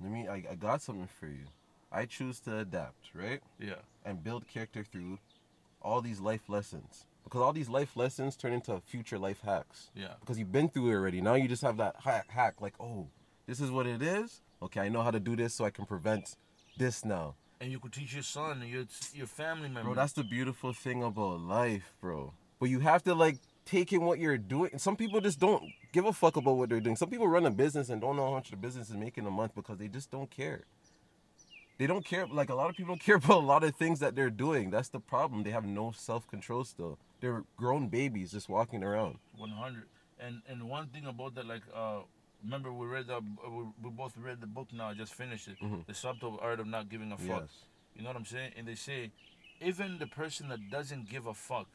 Let 0.00 0.12
me. 0.12 0.28
I, 0.28 0.44
I 0.50 0.54
got 0.54 0.82
something 0.82 1.08
for 1.18 1.26
you. 1.26 1.46
I 1.90 2.04
choose 2.04 2.38
to 2.40 2.58
adapt, 2.58 3.14
right, 3.14 3.40
Yeah. 3.58 3.76
and 4.04 4.22
build 4.22 4.46
character 4.46 4.84
through 4.84 5.18
all 5.82 6.00
these 6.00 6.20
life 6.20 6.48
lessons. 6.48 7.06
Because 7.24 7.42
all 7.42 7.52
these 7.52 7.68
life 7.68 7.96
lessons 7.96 8.36
turn 8.36 8.52
into 8.52 8.80
future 8.86 9.18
life 9.18 9.40
hacks. 9.44 9.90
Yeah. 9.94 10.14
Because 10.20 10.38
you've 10.38 10.52
been 10.52 10.68
through 10.68 10.90
it 10.90 10.94
already. 10.94 11.20
Now 11.20 11.34
you 11.34 11.46
just 11.46 11.62
have 11.62 11.76
that 11.76 11.96
hack. 12.02 12.30
Hack 12.30 12.60
like, 12.60 12.74
oh, 12.80 13.08
this 13.46 13.60
is 13.60 13.70
what 13.70 13.86
it 13.86 14.02
is. 14.02 14.40
Okay, 14.62 14.80
I 14.80 14.88
know 14.88 15.02
how 15.02 15.10
to 15.10 15.20
do 15.20 15.36
this, 15.36 15.54
so 15.54 15.64
I 15.64 15.70
can 15.70 15.84
prevent 15.84 16.36
this 16.78 17.04
now. 17.04 17.34
And 17.60 17.70
you 17.70 17.78
could 17.78 17.92
teach 17.92 18.14
your 18.14 18.22
son 18.22 18.62
and 18.62 18.70
your 18.70 18.84
your 19.14 19.26
family 19.26 19.68
members. 19.68 19.84
Bro, 19.84 19.94
that's 19.94 20.12
the 20.12 20.24
beautiful 20.24 20.72
thing 20.72 21.02
about 21.02 21.40
life, 21.40 21.92
bro. 22.00 22.32
But 22.58 22.70
you 22.70 22.80
have 22.80 23.02
to 23.04 23.14
like 23.14 23.36
take 23.64 23.92
in 23.92 24.02
what 24.02 24.18
you're 24.18 24.38
doing. 24.38 24.70
And 24.72 24.80
Some 24.80 24.96
people 24.96 25.20
just 25.20 25.38
don't 25.38 25.62
give 25.92 26.06
a 26.06 26.12
fuck 26.12 26.36
about 26.36 26.56
what 26.56 26.68
they're 26.70 26.80
doing. 26.80 26.96
Some 26.96 27.10
people 27.10 27.28
run 27.28 27.46
a 27.46 27.50
business 27.50 27.90
and 27.90 28.00
don't 28.00 28.16
know 28.16 28.26
how 28.26 28.34
much 28.34 28.50
the 28.50 28.56
business 28.56 28.90
is 28.90 28.96
making 28.96 29.26
a 29.26 29.30
month 29.30 29.54
because 29.54 29.76
they 29.78 29.88
just 29.88 30.10
don't 30.10 30.30
care. 30.30 30.62
They 31.78 31.86
don't 31.86 32.04
care. 32.04 32.26
Like 32.26 32.50
a 32.50 32.54
lot 32.54 32.68
of 32.70 32.76
people 32.76 32.94
don't 32.94 33.00
care 33.08 33.16
about 33.16 33.38
a 33.42 33.46
lot 33.46 33.64
of 33.64 33.74
things 33.76 34.00
that 34.00 34.14
they're 34.16 34.30
doing. 34.30 34.70
That's 34.70 34.88
the 34.88 35.00
problem. 35.00 35.42
They 35.44 35.50
have 35.50 35.64
no 35.64 35.92
self 35.92 36.26
control 36.28 36.64
still. 36.64 36.98
They're 37.20 37.44
grown 37.56 37.88
babies 37.88 38.32
just 38.32 38.48
walking 38.48 38.82
around. 38.84 39.18
100 39.36 39.84
and 40.20 40.42
and 40.48 40.68
one 40.68 40.88
thing 40.88 41.06
about 41.06 41.34
that 41.36 41.46
like 41.46 41.62
uh 41.74 42.00
remember 42.44 42.72
we 42.72 42.86
read 42.86 43.06
the 43.06 43.20
we, 43.48 43.62
we 43.84 43.90
both 43.90 44.16
read 44.16 44.40
the 44.40 44.46
book 44.48 44.68
now 44.72 44.88
I 44.88 44.94
just 44.94 45.14
finished 45.14 45.46
it 45.48 45.58
Mhm. 45.62 45.86
the 45.86 45.94
subtle 45.94 46.38
art 46.42 46.58
of 46.58 46.66
not 46.66 46.88
giving 46.88 47.12
a 47.12 47.16
fuck 47.16 47.42
Yes. 47.42 47.50
you 47.94 48.02
know 48.02 48.08
what 48.10 48.16
i'm 48.16 48.24
saying 48.24 48.50
and 48.56 48.66
they 48.66 48.74
say 48.74 49.12
even 49.60 49.98
the 49.98 50.08
person 50.08 50.48
that 50.48 50.58
doesn't 50.70 51.08
give 51.08 51.26
a 51.26 51.34
fuck 51.34 51.68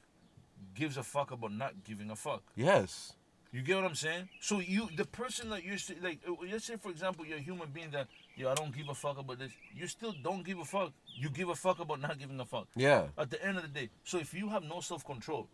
gives 0.75 0.97
a 0.97 1.03
fuck 1.03 1.31
about 1.31 1.53
not 1.53 1.73
giving 1.85 2.09
a 2.09 2.15
fuck 2.17 2.44
Yes. 2.56 3.13
You 3.53 3.61
get 3.61 3.75
what 3.77 3.85
i'm 3.85 3.95
saying 3.95 4.27
so 4.41 4.59
you 4.59 4.89
the 4.97 5.05
person 5.05 5.50
that 5.50 5.63
you 5.63 5.77
say 5.77 5.95
like 6.01 6.19
uh, 6.27 6.33
let's 6.51 6.65
say 6.65 6.75
for 6.75 6.89
example 6.91 7.25
you're 7.25 7.38
a 7.38 7.41
human 7.41 7.69
being 7.69 7.91
that 7.91 8.07
yo 8.35 8.50
i 8.51 8.55
don't 8.55 8.75
give 8.75 8.89
a 8.89 8.94
fuck 8.95 9.17
about 9.19 9.38
this 9.39 9.51
you 9.73 9.88
still 9.88 10.13
don't 10.23 10.44
give 10.45 10.59
a 10.59 10.65
fuck 10.65 10.91
you 11.15 11.29
give 11.29 11.47
a 11.50 11.55
fuck 11.55 11.79
about 11.79 12.01
not 12.01 12.17
giving 12.19 12.39
a 12.39 12.45
fuck 12.45 12.67
Yeah. 12.75 13.03
at 13.17 13.29
the 13.29 13.39
end 13.45 13.55
of 13.57 13.63
the 13.63 13.69
day. 13.79 13.89
So 14.03 14.17
if 14.17 14.33
you 14.33 14.50
have 14.50 14.63
no 14.63 14.79
self 14.81 15.05
control, 15.05 15.47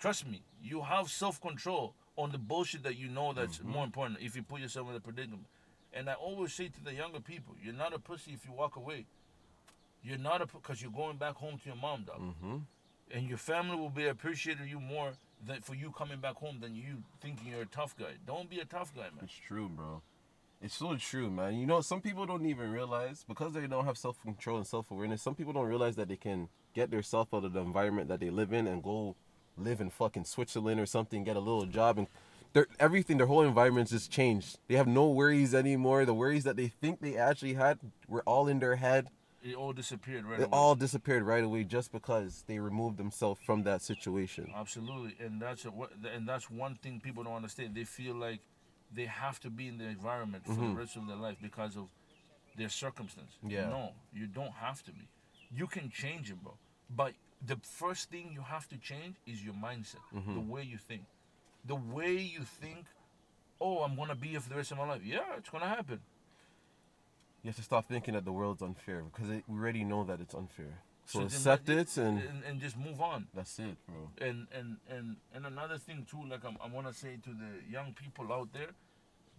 trust 0.00 0.26
me, 0.26 0.42
you 0.60 0.82
have 0.82 1.08
self 1.08 1.40
control 1.40 1.94
on 2.16 2.32
the 2.32 2.38
bullshit 2.38 2.82
that 2.82 2.96
you 2.96 3.08
know 3.08 3.32
that's 3.32 3.58
Mm-hmm. 3.58 3.70
more 3.70 3.84
important 3.84 4.18
if 4.20 4.34
you 4.36 4.42
put 4.42 4.60
yourself 4.60 4.90
in 4.90 4.96
a 4.96 5.00
predicament. 5.00 5.46
And 5.92 6.10
I 6.10 6.14
always 6.14 6.52
say 6.52 6.66
to 6.68 6.80
the 6.84 6.92
younger 6.94 7.20
people, 7.20 7.54
you're 7.62 7.74
not 7.84 7.94
a 7.94 7.98
pussy 8.00 8.32
if 8.32 8.44
you 8.44 8.52
walk 8.52 8.74
away. 8.76 9.06
You're 10.02 10.18
not 10.18 10.42
a 10.42 10.46
because 10.46 10.82
you're 10.82 10.90
going 10.90 11.16
back 11.18 11.34
home 11.36 11.58
to 11.58 11.66
your 11.66 11.76
mom, 11.76 12.04
dog. 12.04 12.20
Mm-hmm. 12.20 12.56
And 13.14 13.28
your 13.28 13.38
family 13.38 13.76
will 13.76 13.90
be 13.90 14.06
appreciating 14.08 14.68
you 14.68 14.80
more 14.80 15.12
than 15.44 15.60
for 15.60 15.74
you 15.74 15.90
coming 15.90 16.20
back 16.20 16.36
home 16.36 16.58
than 16.60 16.74
you 16.74 17.02
thinking 17.20 17.48
you're 17.48 17.62
a 17.62 17.66
tough 17.66 17.96
guy. 17.96 18.14
Don't 18.26 18.48
be 18.48 18.60
a 18.60 18.64
tough 18.64 18.94
guy, 18.94 19.02
man. 19.02 19.24
It's 19.24 19.32
true, 19.34 19.68
bro. 19.68 20.02
It's 20.60 20.76
so 20.76 20.94
true, 20.96 21.28
man. 21.28 21.56
You 21.56 21.66
know, 21.66 21.80
some 21.80 22.00
people 22.00 22.24
don't 22.24 22.46
even 22.46 22.70
realize 22.70 23.24
because 23.26 23.52
they 23.52 23.66
don't 23.66 23.84
have 23.84 23.98
self 23.98 24.20
control 24.22 24.58
and 24.58 24.66
self 24.66 24.90
awareness. 24.90 25.20
Some 25.20 25.34
people 25.34 25.52
don't 25.52 25.66
realize 25.66 25.96
that 25.96 26.08
they 26.08 26.16
can 26.16 26.48
get 26.74 26.90
themselves 26.90 27.30
out 27.34 27.44
of 27.44 27.52
the 27.52 27.60
environment 27.60 28.08
that 28.08 28.20
they 28.20 28.30
live 28.30 28.52
in 28.52 28.66
and 28.66 28.82
go 28.82 29.16
live 29.56 29.80
in 29.80 29.90
fucking 29.90 30.24
Switzerland 30.24 30.80
or 30.80 30.86
something, 30.86 31.24
get 31.24 31.36
a 31.36 31.40
little 31.40 31.66
job, 31.66 31.98
and 31.98 32.06
their 32.52 32.66
everything, 32.78 33.18
their 33.18 33.26
whole 33.26 33.42
environment's 33.42 33.90
just 33.90 34.10
changed. 34.10 34.58
They 34.68 34.76
have 34.76 34.86
no 34.86 35.08
worries 35.08 35.54
anymore. 35.54 36.04
The 36.04 36.14
worries 36.14 36.44
that 36.44 36.56
they 36.56 36.68
think 36.68 37.00
they 37.00 37.16
actually 37.16 37.54
had 37.54 37.78
were 38.06 38.22
all 38.22 38.46
in 38.46 38.60
their 38.60 38.76
head. 38.76 39.08
It 39.42 39.54
all 39.56 39.72
disappeared 39.72 40.24
right 40.24 40.38
It 40.40 40.44
away. 40.44 40.50
all 40.52 40.74
disappeared 40.76 41.24
right 41.24 41.42
away 41.42 41.64
just 41.64 41.90
because 41.90 42.44
they 42.46 42.58
removed 42.60 42.96
themselves 42.96 43.40
from 43.44 43.64
that 43.64 43.82
situation. 43.82 44.52
Absolutely, 44.54 45.16
and 45.24 45.40
that's 45.42 45.64
a, 45.64 45.70
what- 45.70 45.90
and 46.14 46.28
that's 46.28 46.48
one 46.48 46.76
thing 46.76 47.00
people 47.00 47.24
don't 47.24 47.34
understand. 47.34 47.74
They 47.74 47.84
feel 47.84 48.14
like 48.14 48.40
they 48.94 49.06
have 49.06 49.40
to 49.40 49.50
be 49.50 49.66
in 49.66 49.78
the 49.78 49.86
environment 49.86 50.44
for 50.46 50.52
Mhm. 50.52 50.74
the 50.74 50.80
rest 50.80 50.96
of 50.96 51.06
their 51.08 51.16
life 51.16 51.38
because 51.42 51.76
of 51.76 51.88
their 52.56 52.68
circumstance. 52.68 53.32
Yeah. 53.42 53.68
No, 53.68 53.94
you 54.12 54.26
don't 54.26 54.52
have 54.52 54.82
to 54.84 54.92
be. 54.92 55.08
You 55.50 55.66
can 55.66 55.90
change 55.90 56.30
it, 56.30 56.40
bro. 56.42 56.56
But 56.88 57.14
the 57.44 57.56
first 57.56 58.10
thing 58.10 58.30
you 58.32 58.42
have 58.42 58.68
to 58.68 58.76
change 58.78 59.16
is 59.26 59.42
your 59.44 59.54
mindset, 59.54 60.02
the 60.12 60.20
Mhm. 60.20 60.46
way 60.48 60.62
you 60.62 60.78
think, 60.78 61.06
the 61.64 61.74
way 61.76 62.16
you 62.18 62.44
think. 62.44 62.86
Oh, 63.60 63.82
I'm 63.82 63.96
gonna 63.96 64.14
be 64.16 64.28
here 64.28 64.40
for 64.40 64.48
the 64.50 64.56
rest 64.56 64.72
of 64.72 64.78
my 64.78 64.86
life. 64.86 65.04
Yeah, 65.04 65.36
it's 65.36 65.48
gonna 65.48 65.68
happen. 65.68 66.00
You 67.42 67.48
have 67.48 67.56
to 67.56 67.62
stop 67.62 67.88
thinking 67.88 68.14
that 68.14 68.24
the 68.24 68.32
world's 68.32 68.62
unfair 68.62 69.02
because 69.02 69.30
it, 69.30 69.44
we 69.48 69.58
already 69.58 69.84
know 69.84 70.04
that 70.04 70.20
it's 70.20 70.34
unfair. 70.34 70.78
So, 71.04 71.18
then 71.18 71.26
accept 71.26 71.68
let- 71.68 71.78
it 71.78 71.96
and 71.96 72.18
and 72.18 72.44
and 72.48 72.60
just 72.60 72.76
move 72.78 73.00
on. 73.00 73.26
that's 73.34 73.58
it, 73.58 73.76
bro. 73.88 74.10
and 74.20 74.46
and 74.56 74.76
and 74.88 75.16
and 75.34 75.46
another 75.46 75.76
thing 75.76 76.06
too 76.08 76.22
like 76.30 76.44
I'm, 76.44 76.56
i 76.64 76.68
want 76.68 76.86
to 76.86 76.94
say 76.94 77.16
to 77.24 77.30
the 77.30 77.50
young 77.68 77.92
people 77.92 78.32
out 78.32 78.52
there 78.52 78.70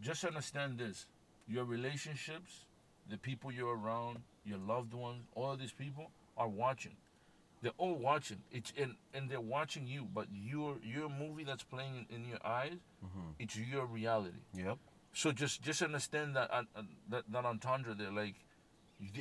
just 0.02 0.26
understand 0.26 0.78
this 0.80 1.06
your 1.48 1.64
relationships 1.64 2.66
the 3.10 3.18
people 3.18 3.50
you're 3.50 3.78
around 3.78 4.20
your 4.46 4.58
loved 4.58 4.94
ones 4.94 5.24
all 5.36 5.54
of 5.54 5.60
these 5.60 5.72
people 5.72 6.12
are 6.38 6.50
watching 6.50 6.98
they're 7.62 7.72
all 7.78 7.96
watching 7.96 8.40
it's 8.52 8.74
and 8.78 8.96
and 9.14 9.30
they're 9.30 9.40
watching 9.58 9.88
you 9.88 10.06
but 10.14 10.28
your 10.34 10.76
your 10.84 11.08
movie 11.08 11.46
that's 11.46 11.64
playing 11.64 12.06
in, 12.10 12.18
in 12.24 12.26
your 12.28 12.46
eyes 12.46 12.76
Mm-hmm. 13.06 13.30
it's 13.40 13.56
your 13.58 13.86
reality 13.86 14.38
Yep. 14.54 14.78
So 15.14 15.32
just 15.32 15.62
just 15.62 15.82
understand 15.82 16.36
that 16.36 16.50
uh, 16.52 16.64
uh, 16.76 16.82
that 17.10 17.24
that 17.32 17.46
entendre 17.46 17.94
there 17.94 18.12
like 18.12 18.36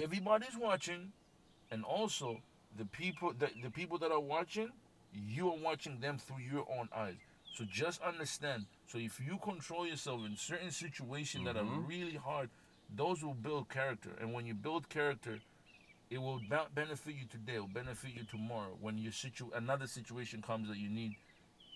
everybody's 0.03 0.57
watching 0.57 1.13
and 1.71 1.85
also 1.85 2.39
the 2.79 2.85
people 2.87 3.33
that 3.39 3.51
the 3.63 3.71
people 3.71 3.99
that 3.99 4.11
are 4.13 4.21
watching 4.21 4.69
you 5.15 5.49
are 5.51 5.59
watching 5.59 6.01
them 6.01 6.19
through 6.19 6.39
your 6.53 6.67
own 6.79 6.89
eyes 6.95 7.17
so 7.55 7.65
just 7.71 8.01
understand 8.03 8.65
so 8.87 8.99
if 8.99 9.21
you 9.21 9.39
control 9.39 9.87
yourself 9.87 10.21
in 10.25 10.37
certain 10.37 10.71
situations 10.71 11.45
that 11.45 11.57
are 11.57 11.65
Mhm. 11.65 11.87
really 11.89 12.17
hard 12.17 12.49
those 12.97 13.23
will 13.23 13.35
build 13.35 13.69
character 13.69 14.11
and 14.21 14.33
when 14.33 14.47
you 14.47 14.55
build 14.55 14.89
character 14.89 15.41
it 16.11 16.19
will 16.19 16.39
be- 16.39 16.69
benefit 16.75 17.15
you 17.15 17.27
today 17.27 17.55
it 17.57 17.61
will 17.61 17.69
benefit 17.69 18.15
you 18.15 18.25
tomorrow 18.25 18.77
when 18.81 18.97
your 18.99 19.13
situ 19.13 19.51
another 19.55 19.87
situation 19.87 20.41
comes 20.43 20.69
that 20.69 20.79
you 20.79 20.89
need 20.89 21.17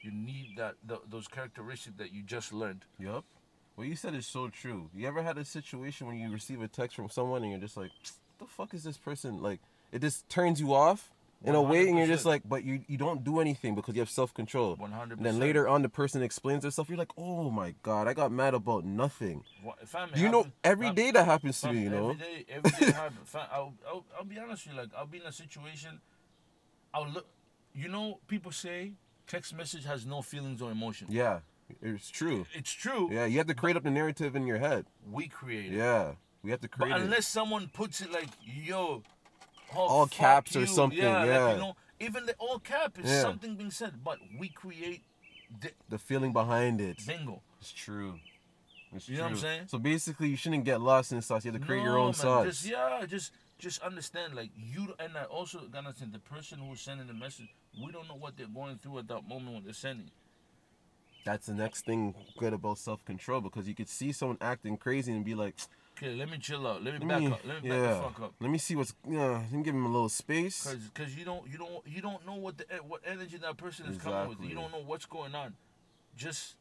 you 0.02 0.10
need 0.10 0.56
that 0.56 0.74
th- 0.88 1.00
those 1.08 1.26
characteristics 1.28 1.96
that 1.96 2.12
you 2.12 2.22
just 2.22 2.52
learned 2.52 2.84
Yep. 2.98 3.24
What 3.76 3.86
you 3.86 3.94
said 3.94 4.14
is 4.14 4.26
so 4.26 4.48
true. 4.48 4.88
You 4.94 5.06
ever 5.06 5.22
had 5.22 5.36
a 5.36 5.44
situation 5.44 6.06
when 6.06 6.18
you 6.18 6.32
receive 6.32 6.62
a 6.62 6.68
text 6.68 6.96
from 6.96 7.10
someone 7.10 7.42
and 7.42 7.52
you're 7.52 7.60
just 7.60 7.76
like, 7.76 7.90
"What 7.90 8.38
the 8.38 8.46
fuck 8.46 8.74
is 8.74 8.82
this 8.84 8.96
person?" 8.96 9.42
Like, 9.42 9.60
it 9.92 10.00
just 10.00 10.26
turns 10.30 10.60
you 10.60 10.72
off 10.74 11.10
in 11.44 11.54
a 11.54 11.60
way, 11.60 11.86
and 11.86 11.98
you're 11.98 12.06
just 12.06 12.24
like, 12.24 12.42
but 12.48 12.64
you 12.64 12.80
you 12.88 12.96
don't 12.96 13.22
do 13.22 13.38
anything 13.38 13.74
because 13.74 13.94
you 13.94 14.00
have 14.00 14.08
self 14.08 14.32
control. 14.32 14.78
100% 14.78 15.18
then 15.22 15.38
later 15.38 15.68
on, 15.68 15.82
the 15.82 15.90
person 15.90 16.22
explains 16.22 16.62
themselves. 16.62 16.88
You're 16.88 16.98
like, 16.98 17.12
"Oh 17.18 17.50
my 17.50 17.74
god, 17.82 18.08
I 18.08 18.14
got 18.14 18.32
mad 18.32 18.54
about 18.54 18.86
nothing." 18.86 19.44
What, 19.62 19.86
fam, 19.86 20.08
you 20.16 20.30
know 20.30 20.46
every 20.64 20.86
fam- 20.86 20.94
day 20.94 21.10
that 21.10 21.26
happens 21.26 21.60
to 21.60 21.70
me? 21.70 21.82
You 21.82 21.90
know. 21.90 22.10
Every 22.10 22.24
day, 22.24 22.44
every 22.48 22.70
day. 22.70 22.92
Fam, 23.24 23.46
I'll, 23.52 23.74
I'll, 23.86 24.04
I'll 24.16 24.24
be 24.24 24.38
honest 24.38 24.66
with 24.66 24.74
you. 24.74 24.80
Like, 24.80 24.90
I'll 24.96 25.06
be 25.06 25.18
in 25.18 25.26
a 25.26 25.32
situation. 25.32 26.00
I'll 26.94 27.10
look. 27.10 27.26
You 27.74 27.88
know, 27.88 28.20
people 28.26 28.52
say 28.52 28.92
text 29.26 29.54
message 29.54 29.84
has 29.84 30.06
no 30.06 30.22
feelings 30.22 30.62
or 30.62 30.70
emotion. 30.70 31.08
Yeah. 31.10 31.40
It's 31.82 32.10
true. 32.10 32.46
It's 32.54 32.70
true. 32.72 33.08
Yeah, 33.12 33.26
you 33.26 33.38
have 33.38 33.46
to 33.48 33.54
create 33.54 33.76
up 33.76 33.82
the 33.82 33.90
narrative 33.90 34.36
in 34.36 34.46
your 34.46 34.58
head. 34.58 34.86
We 35.10 35.28
create 35.28 35.72
it. 35.72 35.76
Yeah, 35.76 36.12
we 36.42 36.50
have 36.50 36.60
to 36.60 36.68
But 36.68 36.78
create 36.78 36.96
it. 36.96 37.02
unless 37.02 37.26
someone 37.26 37.68
puts 37.68 38.00
it 38.00 38.10
like, 38.10 38.28
yo, 38.44 39.02
oh, 39.74 39.78
All 39.78 40.06
caps 40.06 40.54
or 40.56 40.66
something, 40.66 40.98
Yeah, 40.98 41.24
like, 41.24 41.54
you 41.56 41.60
know, 41.62 41.76
even 42.00 42.26
the 42.26 42.34
all 42.38 42.58
cap 42.58 42.98
is 42.98 43.10
Yeah. 43.10 43.22
something 43.22 43.56
being 43.56 43.70
said, 43.70 44.04
but 44.04 44.18
we 44.38 44.48
create 44.48 45.02
the 45.60 45.72
The 45.88 45.98
feeling 45.98 46.32
behind 46.32 46.80
it. 46.80 47.04
bingo. 47.06 47.42
It's 47.60 47.72
true. 47.72 48.20
It's 48.94 49.08
You 49.08 49.18
know 49.18 49.24
what 49.24 49.32
I'm 49.32 49.38
saying? 49.38 49.68
So 49.68 49.78
basically, 49.78 50.28
you 50.28 50.36
shouldn't 50.36 50.64
get 50.64 50.80
lost 50.80 51.10
in 51.12 51.18
the 51.18 51.22
sauce. 51.22 51.44
You 51.44 51.52
have 51.52 51.60
to 51.60 51.66
create 51.66 51.82
your 51.82 51.98
own 51.98 52.06
man, 52.06 52.14
sauce. 52.14 52.46
Just 52.46 52.64
yeah, 52.66 53.04
just 53.06 53.32
just 53.58 53.82
understand 53.82 54.34
like 54.34 54.50
you 54.56 54.94
and 54.98 55.16
I 55.16 55.24
also 55.24 55.60
gotta 55.66 55.88
understand 55.88 56.12
the 56.12 56.18
person 56.20 56.58
who's 56.58 56.80
sending 56.80 57.06
the 57.06 57.14
message. 57.14 57.48
We 57.82 57.90
don't 57.90 58.06
know 58.08 58.14
what 58.14 58.36
they're 58.36 58.46
going 58.46 58.78
through 58.78 58.98
at 59.00 59.08
that 59.08 59.26
moment 59.26 59.54
when 59.54 59.64
they're 59.64 59.72
sending. 59.72 60.10
That's 61.26 61.46
the 61.46 61.54
next 61.54 61.84
thing 61.84 62.14
good 62.38 62.52
about 62.52 62.78
self 62.78 63.04
control 63.04 63.40
because 63.40 63.66
you 63.68 63.74
could 63.74 63.88
see 63.88 64.12
someone 64.12 64.38
acting 64.40 64.76
crazy 64.78 65.12
and 65.12 65.24
be 65.24 65.34
like, 65.34 65.56
Okay, 65.98 66.14
let 66.14 66.30
me 66.30 66.38
chill 66.38 66.66
out. 66.66 66.84
Let 66.84 67.00
me 67.00 67.06
let 67.06 67.08
back 67.08 67.32
up. 67.32 67.40
Let 67.46 67.62
me 67.64 67.68
back 67.70 67.82
the 67.82 67.94
fuck 68.02 68.20
up. 68.20 68.34
let 68.38 68.50
me 68.50 68.58
see 68.58 68.76
what's, 68.76 68.94
yeah, 69.08 69.42
let 69.42 69.52
me 69.52 69.62
give 69.62 69.74
him 69.74 69.86
a 69.86 69.88
little 69.88 70.08
space. 70.10 70.62
Cause, 70.62 70.90
cause 70.94 71.14
you 71.16 71.24
don't, 71.24 71.50
you 71.50 71.58
don't, 71.58 71.86
you 71.86 72.00
don't 72.00 72.24
know 72.26 72.34
what 72.36 72.58
the 72.58 72.64
what 72.86 73.00
energy 73.04 73.38
that 73.38 73.56
person 73.56 73.86
is 73.86 73.98
coming 73.98 74.28
with. 74.28 74.40
You 74.48 74.54
don't 74.54 74.70
know 74.70 74.82
what's 74.86 75.06
going 75.06 75.34
on. 75.34 75.54
Just 76.16 76.54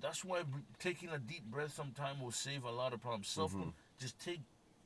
that's 0.00 0.24
why 0.24 0.42
taking 0.80 1.10
a 1.10 1.18
deep 1.18 1.44
breath 1.44 1.74
sometime 1.74 2.20
will 2.20 2.32
save 2.32 2.64
a 2.64 2.70
lot 2.70 2.92
of 2.92 3.00
problems. 3.00 3.28
Self, 3.28 3.52
Mm-hmm. 3.52 3.68
just 4.00 4.18
take 4.18 4.40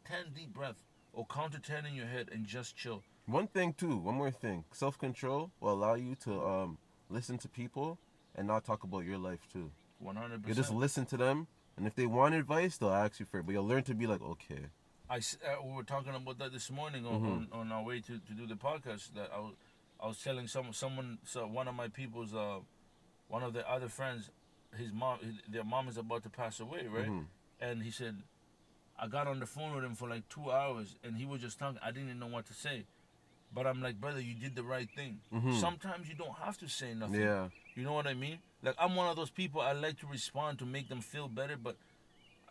ten 0.04 0.26
deep 0.34 0.52
breaths 0.52 0.82
or 1.14 1.24
count 1.26 1.52
to 1.52 1.58
ten 1.60 1.86
in 1.86 1.94
your 1.94 2.06
head 2.06 2.28
and 2.32 2.44
just 2.44 2.76
chill. 2.76 3.02
One 3.26 3.46
thing 3.46 3.72
too, 3.72 3.96
one 3.96 4.16
more 4.16 4.30
thing. 4.30 4.64
Self 4.72 4.98
control 4.98 5.50
will 5.60 5.72
allow 5.72 5.94
you 5.94 6.16
to 6.24 6.32
um 6.44 6.78
listen 7.08 7.38
to 7.38 7.48
people 7.48 7.98
and 8.36 8.46
not 8.46 8.64
talk 8.64 8.84
about 8.84 9.04
your 9.04 9.18
life 9.18 9.40
too. 9.52 9.70
100%. 10.04 10.46
You 10.46 10.54
just 10.54 10.72
listen 10.72 11.06
to 11.06 11.16
them, 11.16 11.46
and 11.76 11.86
if 11.86 11.94
they 11.94 12.06
want 12.06 12.34
advice, 12.34 12.76
they'll 12.76 12.90
ask 12.90 13.18
you 13.18 13.26
for 13.26 13.40
it. 13.40 13.46
But 13.46 13.52
you'll 13.52 13.66
learn 13.66 13.82
to 13.84 13.94
be 13.94 14.06
like, 14.06 14.22
okay, 14.22 14.60
I 15.10 15.16
uh, 15.16 15.20
we 15.64 15.72
were 15.72 15.82
talking 15.84 16.14
about 16.14 16.38
that 16.38 16.52
this 16.52 16.70
morning 16.70 17.06
on, 17.06 17.14
Mm-hmm. 17.14 17.54
on, 17.54 17.60
on 17.60 17.72
our 17.72 17.82
way 17.82 18.00
to, 18.00 18.18
to 18.18 18.32
do 18.36 18.46
the 18.46 18.54
podcast. 18.56 19.14
That 19.14 19.30
I 19.34 19.38
was 19.40 19.54
I 20.02 20.06
was 20.06 20.20
telling 20.22 20.46
some 20.48 20.72
someone 20.72 21.18
so 21.24 21.46
one 21.46 21.66
of 21.68 21.74
my 21.74 21.88
people's 21.88 22.34
uh 22.34 22.58
one 23.28 23.42
of 23.42 23.52
the 23.54 23.68
other 23.70 23.88
friends, 23.88 24.30
his 24.76 24.92
mom 24.92 25.18
his, 25.20 25.34
their 25.48 25.64
mom 25.64 25.88
is 25.88 25.96
about 25.96 26.22
to 26.24 26.28
pass 26.28 26.60
away, 26.60 26.86
right? 26.88 27.06
Mm-hmm. 27.06 27.20
And 27.60 27.82
he 27.82 27.90
said, 27.90 28.16
I 28.98 29.06
got 29.08 29.26
on 29.26 29.40
the 29.40 29.46
phone 29.46 29.74
with 29.74 29.84
him 29.84 29.94
for 29.94 30.08
like 30.08 30.28
two 30.28 30.50
hours, 30.50 30.96
and 31.02 31.16
he 31.16 31.24
was 31.24 31.40
just 31.40 31.58
talking. 31.58 31.78
I 31.82 31.86
didn't 31.90 32.08
even 32.08 32.18
know 32.18 32.26
what 32.26 32.44
to 32.46 32.54
say, 32.54 32.84
but 33.54 33.66
I'm 33.66 33.80
like, 33.80 33.98
brother, 34.00 34.20
you 34.20 34.34
did 34.34 34.54
the 34.54 34.62
right 34.62 34.88
thing. 34.94 35.20
Sometimes 35.58 36.08
you 36.08 36.14
don't 36.14 36.36
have 36.44 36.58
to 36.58 36.68
say 36.68 36.92
nothing. 36.94 37.14
Mm-hmm. 37.14 37.22
yeah, 37.22 37.48
You 37.76 37.84
know 37.84 37.92
what 37.92 38.06
I 38.06 38.14
mean? 38.14 38.38
Like 38.62 38.74
I'm 38.78 38.96
one 38.96 39.08
of 39.08 39.16
those 39.16 39.30
people. 39.30 39.60
I 39.60 39.72
like 39.72 40.00
to 40.00 40.06
respond 40.06 40.58
to 40.60 40.66
make 40.66 40.88
them 40.88 41.00
feel 41.00 41.28
better, 41.28 41.56
but 41.62 41.76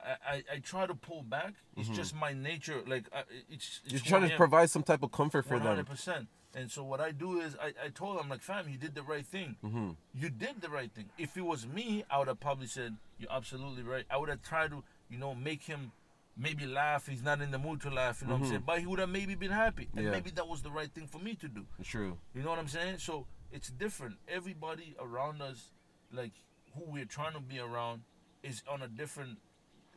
I, 0.03 0.35
I, 0.35 0.43
I 0.53 0.57
try 0.59 0.85
to 0.85 0.93
pull 0.93 1.23
back. 1.23 1.53
It's 1.75 1.89
just 1.89 2.15
my 2.15 2.31
nature. 2.33 2.81
Like 2.87 3.05
I, 3.13 3.23
it's, 3.49 3.81
it's 3.85 3.93
you're 3.93 4.01
trying 4.01 4.29
to 4.29 4.35
provide 4.37 4.69
some 4.69 4.83
type 4.83 5.03
of 5.03 5.11
comfort 5.11 5.45
for 5.45 5.55
One 5.55 5.63
them. 5.63 5.67
hundred 5.69 5.87
percent. 5.87 6.27
And 6.57 6.71
so 6.71 6.83
what 6.85 7.01
I 7.01 7.11
do 7.11 7.41
is 7.41 7.55
I, 7.61 7.73
I 7.85 7.89
told 7.89 8.17
him 8.17 8.29
like, 8.29 8.41
fam, 8.41 8.69
you 8.69 8.77
did 8.77 8.95
the 8.95 9.01
right 9.03 9.25
thing. 9.25 9.57
Mm-hmm. 9.61 9.89
You 10.13 10.29
did 10.29 10.61
the 10.61 10.69
right 10.69 10.89
thing. 10.89 11.09
If 11.17 11.35
it 11.35 11.41
was 11.43 11.67
me, 11.67 12.05
I 12.09 12.17
would 12.19 12.29
have 12.29 12.39
probably 12.39 12.67
said, 12.67 12.95
You're 13.19 13.31
absolutely 13.31 13.83
right. 13.83 14.05
I 14.09 14.15
would 14.17 14.29
have 14.29 14.41
tried 14.41 14.69
to, 14.71 14.81
you 15.09 15.17
know, 15.17 15.35
make 15.35 15.63
him 15.63 15.91
maybe 16.37 16.65
laugh. 16.65 17.07
He's 17.07 17.23
not 17.23 17.41
in 17.41 17.51
the 17.51 17.57
mood 17.59 17.81
to 17.81 17.89
laugh, 17.89 18.21
you 18.21 18.27
know 18.27 18.35
what 18.35 18.43
I'm 18.43 18.47
saying? 18.47 18.63
But 18.65 18.79
he 18.79 18.85
would 18.85 18.99
have 18.99 19.09
maybe 19.09 19.35
been 19.35 19.51
happy. 19.51 19.89
And 19.91 19.97
Mm-hmm. 19.97 20.05
Yeah. 20.05 20.11
maybe 20.11 20.29
that 20.31 20.47
was 20.47 20.61
the 20.61 20.71
right 20.71 20.89
thing 20.89 21.07
for 21.07 21.19
me 21.19 21.35
to 21.35 21.47
do. 21.49 21.65
True. 21.83 22.17
You 22.33 22.43
know 22.43 22.51
what 22.51 22.59
I'm 22.59 22.69
saying? 22.69 22.99
So 22.99 23.25
it's 23.55 23.69
different. 23.69 24.15
Everybody 24.27 24.95
around 24.99 25.41
us, 25.41 25.71
like 26.11 26.33
who 26.75 26.83
we're 26.91 27.05
trying 27.05 27.33
to 27.33 27.39
be 27.39 27.59
around, 27.59 28.01
is 28.43 28.61
on 28.69 28.81
a 28.81 28.87
different 28.87 29.37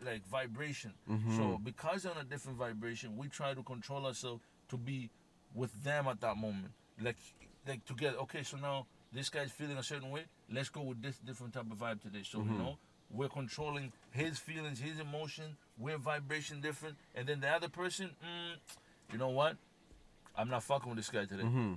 like 0.05 0.25
vibration. 0.29 0.93
Mm-hmm. 1.11 1.37
So 1.37 1.59
because 1.63 2.05
they're 2.05 2.13
on 2.13 2.21
a 2.21 2.25
different 2.25 2.57
vibration, 2.57 3.17
we 3.17 3.29
try 3.29 3.55
to 3.55 3.63
control 3.63 4.07
ourselves 4.07 4.43
to 4.69 4.77
be 4.77 5.11
with 5.55 5.73
them 5.83 6.07
at 6.07 6.21
that 6.21 6.37
moment. 6.37 6.73
Like 7.01 7.17
like 7.67 7.85
together. 7.85 8.17
Okay, 8.19 8.43
so 8.45 8.57
now 8.59 8.87
this 9.13 9.29
guy's 9.29 9.51
feeling 9.51 9.77
a 9.77 9.83
certain 9.83 10.11
way. 10.11 10.23
Let's 10.51 10.69
go 10.69 10.83
with 10.83 11.03
this 11.03 11.19
different 11.19 11.53
type 11.55 11.67
of 11.71 11.79
vibe 11.79 12.01
today. 12.01 12.23
So 12.23 12.39
Mm-hmm. 12.39 12.53
you 12.53 12.59
know, 12.59 12.79
we're 13.11 13.29
controlling 13.29 13.93
his 14.11 14.39
feelings, 14.39 14.79
his 14.79 15.01
emotion. 15.01 15.57
We're 15.79 15.99
vibration 15.99 16.61
different, 16.61 16.97
and 17.15 17.27
then 17.27 17.41
the 17.41 17.49
other 17.49 17.69
person, 17.69 18.11
mm, 18.23 19.13
you 19.13 19.19
know 19.19 19.31
what? 19.31 19.57
I'm 20.37 20.49
not 20.49 20.63
fucking 20.63 20.89
with 20.89 20.99
this 20.99 21.09
guy 21.09 21.25
today. 21.25 21.43
Mm-hmm. 21.43 21.75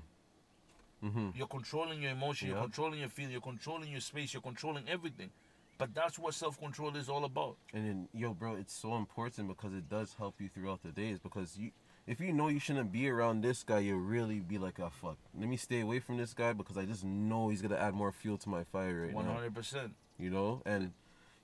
Mm-hmm. 1.04 1.30
You're 1.36 1.48
controlling 1.48 2.02
your 2.02 2.12
emotion, 2.12 2.50
you're 2.50 2.62
controlling 2.62 3.00
your 3.00 3.10
feeling, 3.10 3.32
you're 3.32 3.42
controlling 3.42 3.92
your 3.92 4.02
space, 4.02 4.34
you're 4.34 4.42
controlling 4.42 4.88
everything. 4.88 5.30
But 5.78 5.96
that's 5.96 6.20
what 6.20 6.36
self 6.36 6.60
control 6.60 6.96
is 6.96 7.10
all 7.10 7.26
about. 7.26 7.56
And 7.74 7.88
then, 7.88 8.08
yo, 8.14 8.34
bro, 8.36 8.56
it's 8.56 8.74
so 8.74 8.96
important 8.96 9.48
because 9.48 9.74
it 9.74 9.90
does 9.90 10.14
help 10.16 10.36
you 10.40 10.48
throughout 10.48 10.84
the 10.84 10.92
days. 10.92 11.18
Because 11.18 11.58
you, 11.58 11.72
if 12.06 12.20
you 12.20 12.32
know 12.34 12.50
you 12.50 12.60
shouldn't 12.60 12.92
be 12.92 13.10
around 13.10 13.42
this 13.42 13.64
guy, 13.64 13.80
you'll 13.80 13.98
really 13.98 14.40
be 14.42 14.60
like, 14.60 14.80
oh 14.80 14.92
fuck, 15.02 15.18
let 15.40 15.50
me 15.50 15.58
stay 15.58 15.80
away 15.80 16.00
from 16.00 16.18
this 16.18 16.36
guy 16.36 16.54
because 16.54 16.78
I 16.78 16.86
just 16.86 17.04
know 17.04 17.50
he's 17.50 17.64
gonna 17.64 17.78
add 17.78 17.96
more 17.96 18.12
fuel 18.12 18.38
to 18.38 18.50
my 18.50 18.64
fire 18.64 19.06
right 19.06 19.14
One 19.14 19.26
now. 19.26 19.34
hundred 19.34 19.56
percent. 19.56 19.94
You 20.20 20.30
know, 20.30 20.62
and 20.68 20.92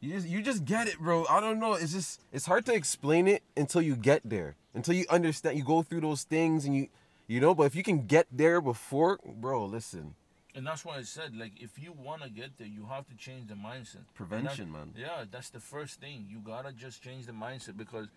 you 0.01 0.13
just 0.13 0.27
you 0.27 0.43
just 0.43 0.65
get 0.65 0.87
it, 0.87 0.99
bro. 0.99 1.25
I 1.27 1.39
don't 1.39 1.59
know. 1.59 1.73
It's 1.73 1.93
just 1.93 2.21
it's 2.31 2.45
hard 2.45 2.63
to 2.67 2.75
explain 2.75 3.27
it 3.27 3.41
until 3.55 3.81
you 3.81 3.95
get 3.95 4.21
there, 4.23 4.55
until 4.75 4.93
you 4.93 5.05
understand. 5.09 5.57
You 5.57 5.63
go 5.63 5.81
through 5.81 6.01
those 6.01 6.21
things 6.23 6.65
and 6.65 6.75
you, 6.75 6.89
you 7.27 7.39
know. 7.39 7.53
But 7.55 7.63
if 7.63 7.75
you 7.75 7.83
can 7.83 8.05
get 8.07 8.27
there 8.31 8.61
before, 8.61 9.19
bro, 9.25 9.65
listen, 9.65 10.15
And 10.55 10.65
that's 10.65 10.83
why 10.83 10.97
I 10.97 11.03
said, 11.03 11.35
like, 11.35 11.61
if 11.61 11.77
you 11.77 11.93
wanna 11.93 12.29
get 12.29 12.57
there, 12.57 12.65
you 12.67 12.87
have 12.87 13.05
to 13.09 13.15
change 13.15 13.47
the 13.47 13.53
mindset. 13.53 14.05
Prevention, 14.15 14.71
that- 14.71 14.77
man. 14.77 14.93
Yeah, 14.97 15.25
that's 15.29 15.51
the 15.51 15.59
first 15.59 15.99
thing. 16.01 16.25
You 16.27 16.39
gotta 16.39 16.71
just 16.71 17.03
change 17.03 17.27
the 17.27 17.31
mindset 17.33 17.77
because 17.77 18.07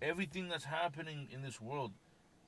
everything 0.00 0.48
that's 0.48 0.64
happening 0.64 1.26
in 1.32 1.42
this 1.42 1.60
world, 1.60 1.92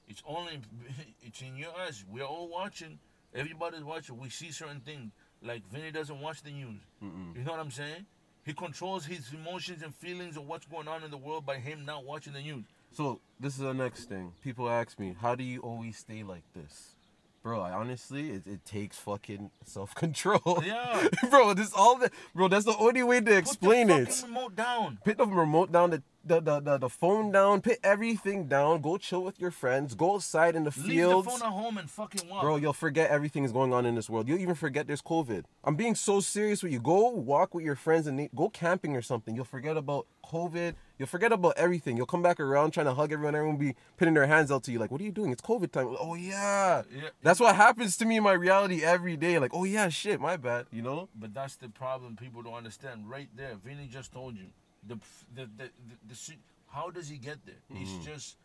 it's 0.06 0.22
only 0.24 0.60
it's 1.22 1.42
in 1.42 1.56
your 1.56 1.72
eyes. 1.76 2.04
We're 2.08 2.24
all 2.24 2.48
watching. 2.48 3.00
Everybody's 3.34 3.82
watching. 3.82 4.18
We 4.18 4.28
see 4.30 4.52
certain 4.52 4.80
things. 4.80 5.10
Like 5.42 5.66
Vinny 5.72 5.90
doesn't 5.90 6.20
watch 6.20 6.42
the 6.42 6.50
news. 6.52 6.80
You 7.00 7.42
know 7.44 7.50
what 7.52 7.60
I'm 7.60 7.70
saying? 7.70 8.06
He 8.44 8.52
controls 8.52 9.04
his 9.06 9.32
emotions 9.32 9.82
and 9.82 9.94
feelings 9.94 10.36
of 10.36 10.46
what's 10.46 10.66
going 10.66 10.86
on 10.88 11.02
in 11.02 11.10
the 11.10 11.16
world 11.16 11.44
by 11.46 11.56
him 11.58 11.84
not 11.84 12.04
watching 12.04 12.32
the 12.34 12.40
news. 12.40 12.64
So 12.92 13.20
this 13.38 13.54
is 13.54 13.60
the 13.60 13.72
next 13.74 14.04
thing. 14.08 14.32
People 14.42 14.68
ask 14.68 14.98
me, 14.98 15.14
how 15.20 15.34
do 15.34 15.44
you 15.44 15.60
always 15.60 15.96
stay 15.96 16.22
like 16.22 16.44
this? 16.54 16.96
Bro, 17.42 17.62
I 17.62 17.72
honestly, 17.72 18.30
it, 18.32 18.46
it 18.46 18.66
takes 18.66 18.98
fucking 18.98 19.50
self 19.64 19.94
control. 19.94 20.62
Yeah. 20.64 21.08
bro, 21.30 21.54
this 21.54 21.72
all 21.72 21.96
the 21.96 22.10
bro. 22.34 22.48
That's 22.48 22.66
the 22.66 22.76
only 22.76 23.02
way 23.02 23.22
to 23.22 23.34
explain 23.36 23.88
Put 23.88 23.96
the 23.96 24.02
it. 24.02 24.22
remote 24.26 24.56
down. 24.56 24.98
Put 25.02 25.16
the 25.16 25.26
remote 25.26 25.72
down, 25.72 25.90
the 25.90 26.02
the, 26.24 26.40
the 26.40 26.60
the 26.60 26.78
the 26.78 26.88
phone 26.88 27.32
down, 27.32 27.60
put 27.60 27.78
everything 27.82 28.46
down. 28.46 28.80
Go 28.80 28.98
chill 28.98 29.22
with 29.22 29.40
your 29.40 29.50
friends. 29.50 29.94
Go 29.94 30.14
outside 30.14 30.54
in 30.54 30.64
the 30.64 30.74
Leave 30.76 30.86
fields. 30.86 31.26
the 31.26 31.30
phone 31.32 31.42
at 31.42 31.52
home 31.52 31.78
and 31.78 31.90
fucking 31.90 32.28
walk. 32.28 32.42
Bro, 32.42 32.56
you'll 32.56 32.72
forget 32.72 33.10
everything 33.10 33.44
is 33.44 33.52
going 33.52 33.72
on 33.72 33.86
in 33.86 33.94
this 33.94 34.10
world. 34.10 34.28
You'll 34.28 34.38
even 34.38 34.54
forget 34.54 34.86
there's 34.86 35.02
COVID. 35.02 35.44
I'm 35.64 35.76
being 35.76 35.94
so 35.94 36.20
serious 36.20 36.62
with 36.62 36.72
you. 36.72 36.80
Go 36.80 37.08
walk 37.08 37.54
with 37.54 37.64
your 37.64 37.76
friends 37.76 38.06
and 38.06 38.28
go 38.34 38.48
camping 38.48 38.96
or 38.96 39.02
something. 39.02 39.34
You'll 39.34 39.44
forget 39.44 39.76
about 39.76 40.06
COVID. 40.24 40.74
You'll 40.98 41.08
forget 41.08 41.32
about 41.32 41.54
everything. 41.56 41.96
You'll 41.96 42.06
come 42.06 42.22
back 42.22 42.38
around 42.38 42.72
trying 42.72 42.86
to 42.86 42.94
hug 42.94 43.12
everyone. 43.12 43.34
Everyone 43.34 43.56
will 43.56 43.66
be 43.66 43.74
putting 43.96 44.14
their 44.14 44.26
hands 44.26 44.50
out 44.50 44.62
to 44.64 44.72
you 44.72 44.78
like, 44.78 44.90
"What 44.90 45.00
are 45.00 45.04
you 45.04 45.12
doing? 45.12 45.32
It's 45.32 45.42
COVID 45.42 45.72
time." 45.72 45.96
Oh 45.98 46.14
yeah. 46.14 46.82
Yeah. 46.94 47.08
That's 47.22 47.40
what 47.40 47.56
happens 47.56 47.96
to 47.98 48.04
me 48.04 48.18
in 48.18 48.22
my 48.22 48.32
reality 48.32 48.84
every 48.84 49.16
day. 49.16 49.38
Like, 49.38 49.52
oh 49.54 49.64
yeah, 49.64 49.88
shit, 49.88 50.20
my 50.20 50.36
bad. 50.36 50.66
You 50.70 50.82
know? 50.82 51.08
But 51.14 51.32
that's 51.32 51.56
the 51.56 51.68
problem 51.68 52.16
people 52.16 52.42
don't 52.42 52.54
understand. 52.54 53.08
Right 53.08 53.28
there, 53.34 53.56
Vinny 53.64 53.88
just 53.90 54.12
told 54.12 54.36
you 54.36 54.48
the 54.86 54.96
the 55.34 55.42
the, 55.56 55.70
the, 55.88 56.14
the, 56.14 56.34
how 56.68 56.90
does 56.90 57.08
he 57.08 57.16
get 57.16 57.44
there? 57.44 57.56
Mm-hmm. 57.72 57.76
He's 57.76 58.04
just 58.04 58.36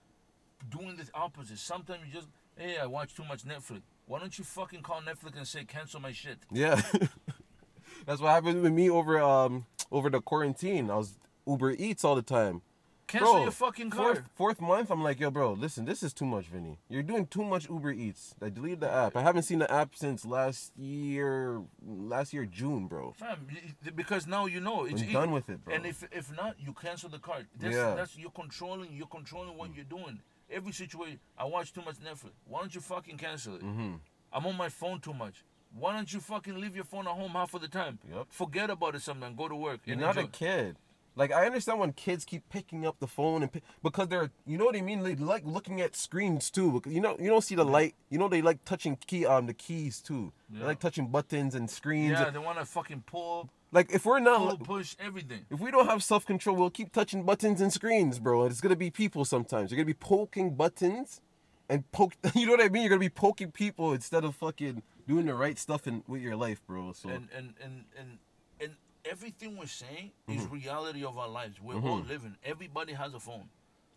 doing 0.70 0.96
the 0.96 1.06
opposite. 1.14 1.60
Sometimes 1.60 2.02
you 2.08 2.14
just 2.14 2.28
hey, 2.58 2.78
I 2.82 2.86
watch 2.86 3.16
too 3.16 3.24
much 3.26 3.44
Netflix. 3.44 3.82
Why 4.08 4.20
don't 4.20 4.38
you 4.38 4.44
fucking 4.44 4.82
call 4.82 5.02
Netflix 5.02 5.38
and 5.38 5.48
say 5.48 5.64
cancel 5.64 6.00
my 6.00 6.12
shit? 6.12 6.38
Yeah. 6.52 6.82
That's 8.06 8.22
what 8.22 8.30
happened 8.30 8.62
with 8.62 8.74
me 8.74 8.90
over 8.90 9.22
um 9.22 9.66
over 9.92 10.10
the 10.10 10.22
quarantine. 10.22 10.90
I 10.90 10.96
was 10.96 11.18
Uber 11.48 11.72
Eats 11.72 12.04
all 12.04 12.16
the 12.16 12.22
time. 12.22 12.62
Cancel 13.08 13.34
Bro, 13.34 13.42
your 13.44 13.52
fucking 13.52 13.92
fourth, 13.92 14.16
card. 14.16 14.26
fourth 14.34 14.62
month, 14.62 14.90
I'm 14.90 15.04
like, 15.04 15.20
yo, 15.20 15.30
bro, 15.30 15.54
listen, 15.54 15.86
this 15.86 16.02
is 16.02 16.12
too 16.12 16.26
much, 16.26 16.48
Vinny. 16.48 16.80
You're 16.90 17.04
doing 17.04 17.28
too 17.28 17.44
much 17.44 17.70
Uber 17.70 17.92
Eats. 17.92 18.34
I 18.42 18.50
deleted 18.50 18.80
the 18.80 18.92
app. 18.92 19.16
I 19.16 19.22
haven't 19.22 19.44
seen 19.44 19.60
the 19.60 19.72
app 19.72 19.96
since 19.96 20.26
last 20.26 20.76
year, 20.76 21.62
last 21.86 22.34
year 22.34 22.46
June, 22.46 22.88
bro. 22.88 23.14
Fam, 23.16 23.48
because 23.96 24.26
now 24.26 24.48
you 24.48 24.60
know 24.60 24.86
it's 24.86 25.04
I'm 25.04 25.12
done 25.14 25.32
with 25.32 25.50
it, 25.50 25.64
bro. 25.64 25.76
And 25.76 25.86
if 25.86 26.04
if 26.12 26.36
not, 26.36 26.56
you 26.60 26.74
cancel 26.74 27.10
the 27.10 27.20
card. 27.20 27.46
That's, 27.60 27.76
Yeah. 27.76 27.94
that's 27.96 28.18
you're 28.18 28.32
controlling. 28.32 28.92
You're 28.92 29.08
controlling 29.08 29.56
what 29.56 29.76
you're 29.76 29.86
doing. 29.86 30.20
Every 30.50 30.72
situation. 30.74 31.20
I 31.38 31.46
watch 31.46 31.74
too 31.74 31.82
much 31.84 31.96
Netflix. 31.98 32.32
Why 32.48 32.60
don't 32.62 32.74
you 32.74 32.82
fucking 32.82 33.18
cancel 33.18 33.56
it? 33.56 33.64
Mm-hmm. 33.64 33.94
I'm 34.34 34.46
on 34.48 34.58
my 34.58 34.70
phone 34.70 35.00
too 35.00 35.14
much. 35.14 35.44
Why 35.78 35.94
don't 35.94 36.12
you 36.14 36.20
fucking 36.22 36.60
leave 36.60 36.76
your 36.76 36.86
phone 36.86 37.06
at 37.08 37.14
home 37.14 37.32
half 37.32 37.54
of 37.54 37.62
the 37.62 37.68
time? 37.68 38.00
Yep. 38.10 38.28
Forget 38.30 38.70
about 38.70 38.96
it 38.96 39.02
sometime. 39.02 39.36
Go 39.36 39.48
to 39.50 39.56
work. 39.56 39.82
You're 39.86 39.98
not 39.98 40.18
a 40.18 40.28
kid. 40.28 40.78
Like 41.16 41.32
I 41.32 41.46
understand 41.46 41.80
when 41.80 41.94
kids 41.94 42.26
keep 42.26 42.48
picking 42.50 42.86
up 42.86 43.00
the 43.00 43.08
phone 43.08 43.42
and 43.44 43.52
pick, 43.52 43.64
because 43.82 44.08
they're, 44.10 44.32
you 44.46 44.58
know 44.58 44.66
what 44.66 44.76
I 44.76 44.82
mean. 44.82 45.02
They 45.04 45.16
like 45.16 45.44
looking 45.46 45.80
at 45.82 45.96
screens 45.96 46.50
too. 46.50 46.72
Because 46.74 46.92
you 46.94 47.00
know, 47.02 47.16
you 47.20 47.30
don't 47.30 47.44
see 47.44 47.56
the 47.56 47.64
light. 47.66 47.96
You 48.10 48.18
know 48.20 48.28
they 48.28 48.42
like 48.42 48.64
touching 48.66 48.98
key 48.98 49.26
um 49.26 49.46
the 49.48 49.54
keys 49.54 50.02
too. 50.02 50.32
They 50.50 50.66
like 50.66 50.80
touching 50.80 51.08
buttons 51.08 51.56
and 51.56 51.70
screens. 51.70 52.12
Yeah, 52.20 52.30
they 52.30 52.40
want 52.40 52.60
to 52.60 52.66
fucking 52.66 53.04
pull. 53.08 53.50
Like 53.72 53.92
if 53.94 54.06
we're 54.06 54.20
not, 54.20 54.58
Pull, 54.60 54.78
push, 54.78 54.96
everything. 55.00 55.46
if 55.50 55.60
we 55.60 55.70
don't 55.72 55.88
have 55.88 56.04
self 56.04 56.26
control, 56.26 56.56
we'll 56.56 56.70
keep 56.70 56.92
touching 56.94 57.24
buttons 57.24 57.60
and 57.62 57.72
screens, 57.74 58.20
bro. 58.20 58.44
And 58.44 58.52
it's 58.52 58.62
gonna 58.62 58.76
be 58.76 58.90
people 58.92 59.26
sometimes. 59.26 59.72
You're 59.72 59.78
gonna 59.78 59.86
be 59.86 59.94
poking 59.94 60.56
buttons 60.56 61.22
and 61.70 61.90
poke. 61.92 62.14
You 62.36 62.46
know 62.46 62.52
what 62.54 62.62
I 62.64 62.70
mean? 62.70 62.84
You're 62.84 62.90
gonna 62.90 63.00
be 63.00 63.10
poking 63.10 63.52
people 63.52 63.94
instead 63.94 64.24
of 64.24 64.36
fucking 64.36 64.84
doing 65.08 65.26
the 65.26 65.34
right 65.36 65.58
stuff 65.58 65.88
in 65.88 66.04
with 66.08 66.22
your 66.22 66.36
life, 66.36 66.62
bro. 66.68 66.92
So 66.94 67.10
And 67.10 67.28
and 67.36 67.54
and 67.62 67.86
and 67.98 68.18
and 68.62 68.72
everything 69.10 69.58
we're 69.58 69.66
saying 69.68 70.12
is 70.28 70.44
Mm-hmm. 70.44 70.54
reality 70.54 71.04
of 71.06 71.18
our 71.18 71.28
lives. 71.30 71.56
We're 71.62 71.76
all 71.82 72.00
living. 72.00 72.36
Everybody 72.44 72.94
has 72.94 73.14
a 73.14 73.20
phone. 73.20 73.50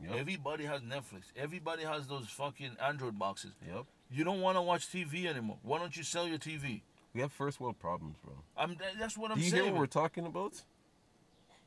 Yep. 0.03 0.15
Everybody 0.17 0.65
has 0.65 0.81
Netflix. 0.83 1.25
Everybody 1.37 1.83
has 1.85 2.07
those 2.07 2.27
fucking 2.29 2.77
Android 2.81 3.19
boxes. 3.19 3.53
yep, 3.67 3.85
You 4.11 4.23
don't 4.25 4.41
want 4.41 4.57
to 4.57 4.63
watch 4.63 4.87
TV 4.89 5.27
anymore. 5.27 5.59
Why 5.63 5.79
don't 5.79 5.97
you 5.97 6.05
sell 6.05 6.29
your 6.29 6.39
TV? 6.39 6.83
we 7.15 7.21
have 7.23 7.33
first 7.33 7.59
world 7.59 7.79
problems, 7.81 8.17
bro. 8.25 8.35
I'm, 8.57 8.77
tha- 8.77 8.93
that's 8.99 9.17
what 9.19 9.31
I'm 9.33 9.39
Do 9.39 9.43
you 9.45 9.51
saying. 9.51 9.65
hear 9.65 9.73
what 9.73 9.81
we're 9.81 9.87
talking 9.87 10.25
about? 10.27 10.63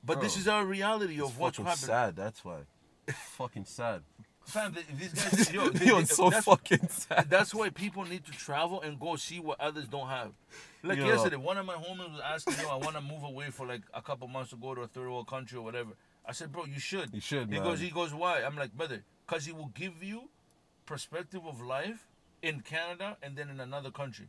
but 0.03 0.21
this 0.21 0.37
is 0.37 0.47
our 0.47 0.65
reality 0.65 1.19
of 1.19 1.37
what's 1.37 1.57
happening. 1.57 1.75
sad. 1.75 2.15
That's 2.15 2.43
why. 2.45 2.59
fucking 3.37 3.65
sad. 3.65 4.01
Fam, 4.45 4.75
these 4.97 5.13
guys, 5.13 5.53
yo, 5.53 5.63
Yo, 5.65 5.69
they- 5.69 6.05
so 6.05 6.29
that's, 6.29 6.45
fucking 6.45 6.87
sad. 6.89 7.29
That's 7.29 7.53
why 7.53 7.69
people 7.69 8.03
need 8.05 8.25
to 8.25 8.31
travel 8.31 8.81
and 8.81 8.99
go 8.99 9.15
see 9.15 9.39
what 9.39 9.59
others 9.61 9.87
don't 9.87 10.07
have. 10.07 10.31
Like 10.83 10.97
Yeah. 10.97 11.07
yesterday, 11.07 11.35
one 11.37 11.57
of 11.57 11.65
my 11.65 11.75
homies 11.75 12.11
was 12.11 12.21
asking, 12.25 12.55
"Yo, 12.61 12.69
I 12.69 12.75
want 12.75 12.95
to 12.95 13.01
move 13.01 13.23
away 13.23 13.49
for 13.51 13.65
like 13.67 13.81
a 13.93 14.01
couple 14.01 14.27
months 14.27 14.49
to 14.49 14.55
go 14.57 14.73
to 14.75 14.81
a 14.81 14.87
third 14.87 15.07
world 15.09 15.27
country 15.27 15.57
or 15.57 15.61
whatever." 15.63 15.91
I 16.25 16.31
said, 16.33 16.51
"Bro, 16.51 16.65
you 16.65 16.79
should." 16.79 17.13
You 17.13 17.21
should, 17.21 17.47
He 17.49 17.55
man. 17.55 17.63
goes, 17.63 17.79
"He 17.79 17.89
goes, 17.91 18.13
why?" 18.13 18.41
I'm 18.43 18.55
like, 18.57 18.73
"Brother, 18.73 19.03
cause 19.27 19.45
he 19.45 19.51
will 19.53 19.71
give 19.75 20.03
you 20.03 20.29
perspective 20.85 21.41
of 21.45 21.61
life 21.61 22.07
in 22.41 22.61
Canada 22.61 23.17
and 23.21 23.37
then 23.37 23.49
in 23.49 23.59
another 23.59 23.91
country." 23.91 24.27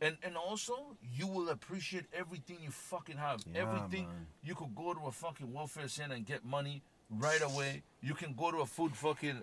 And, 0.00 0.18
and 0.22 0.36
also 0.36 0.96
you 1.14 1.26
will 1.26 1.48
appreciate 1.48 2.04
everything 2.12 2.58
you 2.62 2.70
fucking 2.70 3.16
have. 3.16 3.40
Yeah, 3.52 3.62
everything 3.62 4.06
man. 4.06 4.26
you 4.44 4.54
could 4.54 4.74
go 4.74 4.92
to 4.94 5.00
a 5.06 5.12
fucking 5.12 5.52
welfare 5.52 5.88
center 5.88 6.14
and 6.14 6.24
get 6.26 6.44
money 6.44 6.82
right 7.10 7.42
away. 7.42 7.82
You 8.02 8.14
can 8.14 8.34
go 8.34 8.50
to 8.50 8.58
a 8.58 8.66
food 8.66 8.94
fucking 8.96 9.40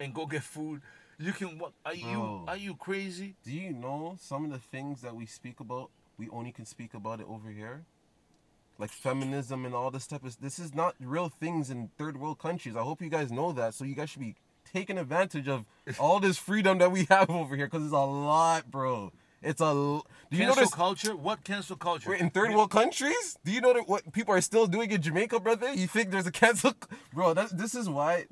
and 0.00 0.14
go 0.14 0.26
get 0.26 0.42
food. 0.42 0.82
You 1.18 1.32
can 1.32 1.58
what 1.58 1.72
are 1.84 1.94
you 1.94 2.44
are 2.46 2.56
you 2.56 2.74
crazy? 2.76 3.34
Do 3.44 3.52
you 3.52 3.72
know 3.72 4.16
some 4.20 4.44
of 4.44 4.52
the 4.52 4.58
things 4.58 5.02
that 5.02 5.14
we 5.14 5.26
speak 5.26 5.60
about? 5.60 5.90
We 6.16 6.28
only 6.30 6.52
can 6.52 6.64
speak 6.64 6.94
about 6.94 7.20
it 7.20 7.26
over 7.28 7.50
here, 7.50 7.82
like 8.78 8.90
feminism 8.90 9.64
and 9.64 9.74
all 9.74 9.90
this 9.90 10.06
type 10.06 10.24
of. 10.24 10.40
This 10.40 10.58
is 10.58 10.74
not 10.74 10.94
real 11.00 11.28
things 11.28 11.70
in 11.70 11.90
third 11.98 12.20
world 12.20 12.38
countries. 12.38 12.76
I 12.76 12.82
hope 12.82 13.02
you 13.02 13.08
guys 13.08 13.32
know 13.32 13.52
that. 13.52 13.74
So 13.74 13.84
you 13.84 13.94
guys 13.94 14.10
should 14.10 14.20
be 14.20 14.36
taking 14.72 14.98
advantage 14.98 15.48
of 15.48 15.64
all 15.98 16.20
this 16.20 16.38
freedom 16.38 16.78
that 16.78 16.92
we 16.92 17.04
have 17.06 17.30
over 17.30 17.56
here, 17.56 17.66
because 17.66 17.84
it's 17.84 17.92
a 17.92 17.96
lot, 17.96 18.70
bro. 18.70 19.12
It's 19.42 19.60
a. 19.60 19.72
Do 19.72 20.02
you 20.30 20.38
cancel 20.38 20.56
notice 20.56 20.74
culture? 20.74 21.16
What 21.16 21.44
cancel 21.44 21.76
culture? 21.76 22.10
we're 22.10 22.16
in 22.16 22.30
third 22.30 22.54
world 22.54 22.70
countries? 22.70 23.38
Do 23.44 23.52
you 23.52 23.60
know 23.60 23.72
that 23.72 23.88
what 23.88 24.12
people 24.12 24.34
are 24.34 24.40
still 24.40 24.66
doing 24.66 24.90
in 24.90 25.00
Jamaica, 25.00 25.40
brother? 25.40 25.72
You 25.74 25.86
think 25.86 26.10
there's 26.10 26.26
a 26.26 26.32
cancel, 26.32 26.74
bro? 27.12 27.34
That, 27.34 27.56
this 27.56 27.74
is 27.74 27.88
why. 27.88 28.26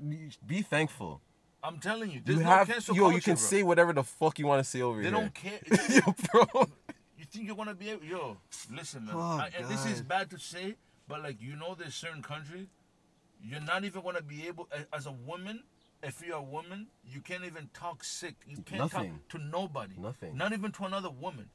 Be 0.46 0.62
thankful. 0.62 1.20
I'm 1.62 1.78
telling 1.78 2.10
you, 2.10 2.20
You 2.24 2.36
no 2.36 2.42
have 2.44 2.68
yo. 2.68 2.74
culture. 2.74 2.92
You 3.16 3.20
can 3.20 3.34
bro. 3.34 3.42
say 3.42 3.62
whatever 3.62 3.92
the 3.92 4.04
fuck 4.04 4.38
you 4.38 4.46
want 4.46 4.62
to 4.62 4.68
say 4.68 4.82
over 4.82 5.02
they 5.02 5.08
here. 5.08 5.12
They 5.12 5.20
don't 5.20 5.34
care. 5.34 5.60
yo, 6.06 6.14
bro. 6.32 6.68
you 7.18 7.24
think 7.24 7.46
you're 7.46 7.56
gonna 7.56 7.74
be 7.74 7.90
able? 7.90 8.04
Yo, 8.04 8.36
listen, 8.72 9.06
man. 9.06 9.14
Oh, 9.16 9.20
I, 9.20 9.50
and 9.58 9.68
this 9.68 9.86
is 9.86 10.02
bad 10.02 10.30
to 10.30 10.38
say, 10.38 10.76
but 11.08 11.22
like 11.22 11.40
you 11.40 11.56
know, 11.56 11.74
there's 11.74 11.94
certain 11.94 12.22
countries 12.22 12.66
you're 13.42 13.60
not 13.60 13.84
even 13.84 14.02
gonna 14.02 14.22
be 14.22 14.46
able 14.46 14.68
as 14.92 15.06
a 15.06 15.12
woman. 15.12 15.62
If 16.06 16.24
you're 16.26 16.36
a 16.36 16.42
woman, 16.42 16.86
you 17.04 17.20
can't 17.20 17.44
even 17.44 17.68
talk 17.74 18.04
sick. 18.04 18.34
You 18.48 18.58
can't 18.58 18.80
Nothing. 18.82 19.10
talk 19.12 19.28
to 19.30 19.38
nobody. 19.38 19.94
Nothing. 19.98 20.36
Not 20.36 20.52
even 20.52 20.72
to 20.72 20.84
another 20.84 21.10
woman. 21.10 21.50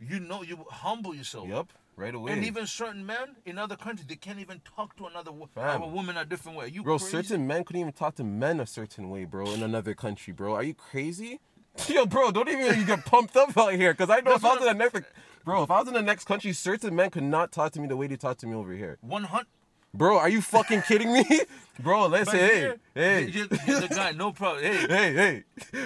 You 0.00 0.18
know, 0.20 0.42
you 0.42 0.64
humble 0.70 1.14
yourself. 1.14 1.48
Yep. 1.48 1.66
right 1.96 2.14
away. 2.14 2.32
And 2.32 2.44
even 2.44 2.66
certain 2.66 3.04
men 3.06 3.36
in 3.44 3.58
other 3.58 3.76
countries, 3.76 4.06
they 4.08 4.16
can't 4.16 4.40
even 4.40 4.60
talk 4.76 4.96
to 4.96 5.06
another 5.06 5.30
wo- 5.30 5.48
Fam. 5.54 5.82
a 5.82 5.86
woman 5.86 6.16
a 6.16 6.24
different 6.24 6.58
way. 6.58 6.68
You 6.68 6.82
bro, 6.82 6.98
crazy? 6.98 7.10
certain 7.12 7.46
men 7.46 7.62
couldn't 7.64 7.80
even 7.82 7.92
talk 7.92 8.16
to 8.16 8.24
men 8.24 8.58
a 8.60 8.66
certain 8.66 9.08
way, 9.10 9.24
bro, 9.24 9.50
in 9.52 9.62
another 9.62 9.94
country, 9.94 10.32
bro. 10.32 10.54
Are 10.54 10.62
you 10.64 10.74
crazy? 10.74 11.38
Yo, 11.88 12.04
bro, 12.06 12.30
don't 12.32 12.48
even 12.48 12.84
get 12.84 13.04
pumped 13.06 13.36
up 13.36 13.56
out 13.56 13.72
here, 13.74 13.94
cause 13.94 14.10
I 14.10 14.20
know 14.20 14.34
if 14.34 14.44
I 14.44 14.54
was 14.54 14.60
in 14.60 14.66
the 14.66 14.74
next, 14.74 15.00
bro, 15.44 15.62
if 15.62 15.70
I 15.70 15.78
was 15.78 15.88
in 15.88 15.94
the 15.94 16.02
next 16.02 16.24
country, 16.26 16.52
certain 16.52 16.94
men 16.96 17.08
could 17.10 17.22
not 17.22 17.50
talk 17.52 17.72
to 17.72 17.80
me 17.80 17.86
the 17.88 17.96
way 17.96 18.06
they 18.08 18.16
talk 18.16 18.36
to 18.38 18.46
me 18.46 18.54
over 18.54 18.72
here. 18.72 18.98
one 19.00 19.24
hundred. 19.24 19.46
Bro, 19.94 20.18
are 20.18 20.28
you 20.28 20.40
fucking 20.40 20.82
kidding 20.82 21.12
me, 21.12 21.24
bro? 21.80 22.06
Let's 22.06 22.24
But 22.30 22.32
say, 22.32 22.38
hey, 22.48 22.58
here, 22.60 22.76
hey, 22.94 23.20
you're, 23.26 23.46
you're 23.66 23.80
the 23.80 23.88
guy. 23.88 24.12
No 24.12 24.32
problem. 24.40 24.62
Hey, 24.64 24.86
hey, 24.86 25.12
hey, 25.14 25.44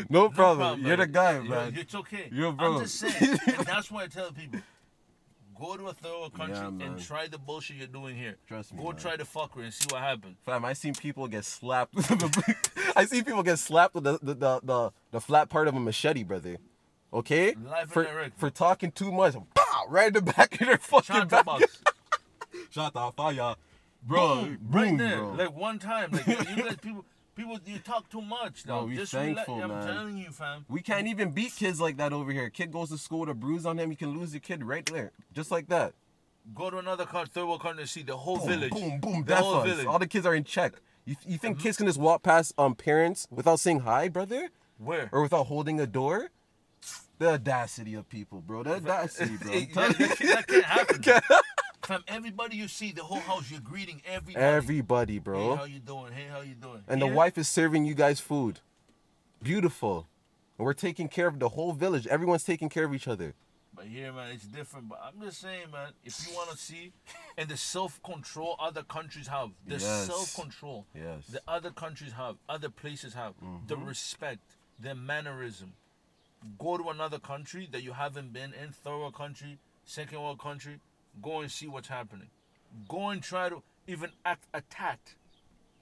no 0.08 0.28
problem. 0.28 0.58
problem, 0.58 0.86
You're 0.86 0.96
the 0.96 1.06
guy, 1.08 1.32
You're- 1.32 1.48
man. 1.48 1.74
It's 1.76 1.94
okay. 1.94 2.28
Yo, 2.32 2.52
bro. 2.52 2.74
I'm 2.76 2.82
just 2.82 3.00
saying. 3.00 3.36
that's 3.64 3.90
why 3.90 4.04
I 4.04 4.06
tell 4.06 4.30
people. 4.30 4.60
Go 5.58 5.76
to 5.76 5.86
a 5.86 5.92
third 5.94 6.10
world 6.12 6.34
country 6.34 6.54
Yeah, 6.56 6.86
and 6.86 7.02
try 7.02 7.26
the 7.28 7.38
bullshit 7.38 7.78
you're 7.78 7.86
doing 7.86 8.14
here. 8.14 8.36
Trust 8.46 8.74
me, 8.74 8.78
Go 8.82 8.90
man. 8.90 8.96
try 8.96 9.16
the 9.16 9.24
fucker 9.24 9.64
and 9.64 9.72
see 9.72 9.86
what 9.90 10.02
happens. 10.02 10.36
Fam, 10.44 10.64
I 10.66 10.74
seen 10.74 10.94
people 10.94 11.26
get 11.28 11.46
slapped. 11.46 11.94
I 12.94 13.06
seen 13.06 13.24
people 13.24 13.42
get 13.42 13.58
slapped 13.58 13.94
with 13.94 14.04
the 14.04 14.18
the, 14.22 14.34
the 14.34 14.60
the 14.62 14.92
the 15.12 15.20
flat 15.20 15.48
part 15.48 15.66
of 15.66 15.74
a 15.74 15.80
machete, 15.80 16.24
brother. 16.24 16.58
Okay, 17.12 17.52
and 17.54 17.90
for 17.90 18.04
direct. 18.04 18.38
for 18.38 18.50
talking 18.50 18.90
too 18.92 19.10
much, 19.10 19.34
right 19.88 20.08
in 20.08 20.12
the 20.12 20.20
back 20.20 20.60
of 20.60 20.66
their 20.66 20.76
fucking 20.76 21.16
Shot 21.28 21.30
back. 21.46 21.62
Shot 22.70 22.92
the 22.92 23.10
fire, 23.16 23.54
bro. 24.06 24.36
Boom, 24.36 24.58
Boom, 24.60 24.80
right 24.80 24.98
there. 24.98 25.16
bro. 25.18 25.32
Like 25.32 25.56
one 25.56 25.78
time. 25.78 26.10
Like 26.12 26.26
you, 26.26 26.34
guys, 26.62 26.76
people, 26.76 27.04
people, 27.34 27.58
you 27.66 27.78
talk 27.78 28.08
too 28.10 28.20
much. 28.22 28.64
Bro, 28.64 28.80
Now. 28.82 28.86
we 28.86 28.96
Just 28.96 29.12
thankful, 29.12 29.56
relax. 29.56 29.72
I'm 29.72 29.78
man. 29.86 29.94
telling 29.96 30.16
you, 30.18 30.30
fam. 30.30 30.64
we 30.68 30.80
can't 30.82 31.06
even 31.06 31.30
beat 31.32 31.54
kids 31.56 31.80
like 31.80 31.96
that 31.98 32.12
over 32.12 32.32
here. 32.32 32.48
Kid 32.50 32.72
goes 32.72 32.90
to 32.90 32.98
school 32.98 33.20
with 33.20 33.28
a 33.30 33.34
bruise 33.34 33.66
on 33.66 33.78
him, 33.78 33.90
you 33.90 33.96
can 33.96 34.18
lose 34.18 34.32
your 34.32 34.40
kid 34.40 34.64
right 34.64 34.86
there, 34.86 35.12
just 35.32 35.50
like 35.50 35.68
that. 35.68 35.92
Go 36.54 36.70
to 36.70 36.78
another 36.78 37.04
country, 37.06 37.30
third 37.34 37.46
world 37.46 37.60
country, 37.62 37.82
and 37.82 37.90
see 37.90 38.02
the 38.02 38.16
whole 38.16 38.38
Boom, 38.38 38.48
village. 38.48 38.70
boom, 38.70 39.00
boom. 39.00 39.18
The 39.24 39.34
Death 39.34 39.38
whole 39.40 39.54
us. 39.56 39.64
village. 39.64 39.80
Mm-hmm. 39.80 39.88
All 39.90 39.98
the 39.98 40.06
kids 40.06 40.24
are 40.26 40.34
in 40.34 40.44
check. 40.44 40.74
You, 41.04 41.16
you 41.26 41.38
think 41.38 41.58
kids 41.60 41.76
can 41.76 41.86
just 41.86 41.98
walk 41.98 42.22
past 42.22 42.52
um 42.58 42.74
parents 42.76 43.26
without 43.30 43.58
saying 43.60 43.80
hi, 43.80 44.08
brother, 44.08 44.48
Where? 44.78 45.08
or 45.12 45.22
without 45.22 45.44
holding 45.48 45.80
a 45.80 45.86
door? 45.86 46.30
The 47.18 47.30
audacity 47.30 47.94
of 47.94 48.08
people, 48.08 48.42
bro. 48.42 48.62
The 48.62 48.74
audacity, 48.76 49.36
bro. 49.38 49.52
I'm 49.52 49.58
It- 49.62 49.72
telling 49.72 49.92
that, 49.94 50.20
you. 50.20 50.26
that, 50.34 50.46
that 50.48 50.48
can't 50.48 50.64
happen. 50.64 51.02
Everybody 52.08 52.56
you 52.56 52.68
see, 52.68 52.92
the 52.92 53.04
whole 53.04 53.20
house, 53.20 53.50
you're 53.50 53.60
greeting 53.60 54.02
everybody. 54.06 54.44
Everybody, 54.44 55.12
Hey, 55.14 55.18
bro. 55.18 55.56
how 55.56 55.64
you 55.64 55.78
doing? 55.78 56.12
Hey, 56.12 56.26
how 56.30 56.40
you 56.40 56.54
doing? 56.54 56.82
And 56.88 57.00
the 57.00 57.06
wife 57.06 57.38
is 57.38 57.48
serving 57.48 57.84
you 57.84 57.94
guys 57.94 58.20
food. 58.20 58.60
Beautiful. 59.42 60.08
And 60.58 60.64
we're 60.64 60.72
taking 60.74 61.08
care 61.08 61.26
of 61.26 61.38
the 61.38 61.50
whole 61.50 61.72
village. 61.72 62.06
Everyone's 62.06 62.44
taking 62.44 62.68
care 62.68 62.84
of 62.84 62.94
each 62.94 63.06
other. 63.06 63.34
But 63.74 63.86
here, 63.86 64.10
man, 64.10 64.32
it's 64.32 64.46
different. 64.46 64.88
But 64.88 65.00
I'm 65.04 65.20
just 65.20 65.40
saying, 65.40 65.70
man, 65.70 65.90
if 66.02 66.26
you 66.26 66.34
want 66.34 66.50
to 66.50 66.56
see, 66.56 66.92
and 67.36 67.48
the 67.48 67.58
self 67.58 68.02
control 68.02 68.56
other 68.58 68.82
countries 68.82 69.28
have, 69.28 69.50
the 69.66 69.74
Yes. 69.74 70.06
self 70.06 70.34
control 70.34 70.86
Yes. 70.94 71.26
the 71.26 71.42
other 71.46 71.70
countries 71.70 72.12
have, 72.12 72.36
other 72.48 72.70
places 72.70 73.12
have, 73.12 73.34
the 73.66 73.76
mm-hmm. 73.76 73.84
respect, 73.84 74.56
the 74.78 74.94
mannerism. 74.94 75.74
Go 76.58 76.78
to 76.78 76.88
another 76.88 77.18
country 77.18 77.68
that 77.70 77.82
you 77.82 77.92
haven't 77.92 78.32
been 78.32 78.54
in, 78.54 78.72
third 78.72 78.98
world 78.98 79.14
country, 79.14 79.58
second 79.84 80.22
world 80.22 80.38
country, 80.38 80.80
go 81.22 81.40
and 81.40 81.50
see 81.50 81.66
what's 81.66 81.88
happening. 81.88 82.28
Go 82.88 83.08
and 83.08 83.22
try 83.22 83.48
to 83.48 83.62
even 83.86 84.10
act 84.24 84.44
attacked. 84.52 85.16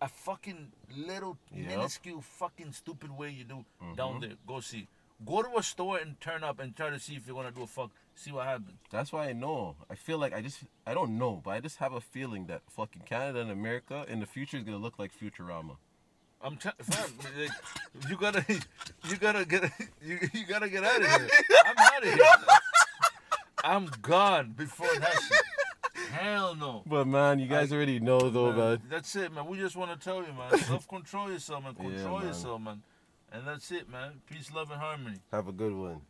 A 0.02 0.08
fucking 0.08 0.72
little 0.94 1.38
Yep. 1.52 1.66
minuscule 1.68 2.20
fucking 2.20 2.72
stupid 2.72 3.10
way 3.10 3.30
you 3.30 3.44
do 3.44 3.64
mm-hmm. 3.82 3.94
down 3.94 4.20
there. 4.20 4.34
Go 4.46 4.60
see. 4.60 4.88
Go 5.24 5.42
to 5.42 5.56
a 5.56 5.62
store 5.62 5.98
and 5.98 6.20
turn 6.20 6.44
up 6.44 6.58
and 6.58 6.76
try 6.76 6.90
to 6.90 6.98
see 6.98 7.14
if 7.14 7.26
you're 7.26 7.36
gonna 7.36 7.52
do 7.52 7.62
a 7.62 7.66
fuck. 7.66 7.90
See 8.14 8.30
what 8.30 8.46
happens. 8.46 8.78
That's 8.90 9.12
why 9.12 9.28
I 9.28 9.32
know. 9.32 9.76
I 9.88 9.94
feel 9.94 10.18
like 10.18 10.34
I 10.34 10.42
just 10.42 10.64
I 10.86 10.92
don't 10.92 11.16
know, 11.18 11.40
but 11.42 11.52
I 11.52 11.60
just 11.60 11.78
have 11.78 11.94
a 11.94 12.00
feeling 12.00 12.46
that 12.46 12.62
fucking 12.68 13.02
Canada 13.06 13.40
and 13.40 13.50
America 13.50 14.04
in 14.08 14.20
the 14.20 14.26
future 14.26 14.56
is 14.56 14.64
gonna 14.64 14.78
look 14.78 14.98
like 14.98 15.12
Futurama. 15.16 15.76
I'm 16.44 16.56
t- 16.58 16.68
fam, 16.82 17.10
like, 17.40 17.50
you 18.10 18.16
gotta, 18.18 18.44
you 19.08 19.16
gotta 19.16 19.46
get, 19.46 19.64
you, 20.02 20.18
you 20.34 20.44
gotta 20.46 20.68
get 20.68 20.84
out 20.84 21.00
of 21.00 21.06
here. 21.06 21.28
I'm 21.64 21.74
out 21.78 22.02
of 22.06 22.12
here. 22.12 22.24
I'm 23.64 23.86
gone 24.02 24.52
before 24.56 24.86
that 25.00 25.12
shit. 25.28 26.06
Hell 26.12 26.54
no. 26.54 26.82
But 26.86 27.06
man, 27.06 27.38
you 27.38 27.46
guys 27.46 27.72
already 27.72 27.98
know 27.98 28.30
though, 28.30 28.50
Man, 28.52 28.58
man. 28.58 28.82
That's 28.90 29.16
it, 29.16 29.32
man. 29.32 29.46
We 29.46 29.58
just 29.58 29.74
want 29.74 29.90
to 29.98 30.04
tell 30.04 30.18
you, 30.18 30.32
man. 30.32 30.58
Self 30.60 30.86
control 30.86 31.30
yourself, 31.30 31.64
man. 31.64 31.74
Yeah, 31.78 31.96
Control 31.96 32.18
man. 32.18 32.26
yourself, 32.28 32.60
man. 32.60 32.82
And 33.32 33.46
that's 33.48 33.70
it, 33.72 33.90
man. 33.90 34.20
Peace, 34.30 34.52
love, 34.52 34.70
and 34.70 34.80
harmony. 34.80 35.16
Have 35.32 35.48
a 35.48 35.52
good 35.52 35.72
one. 35.74 36.00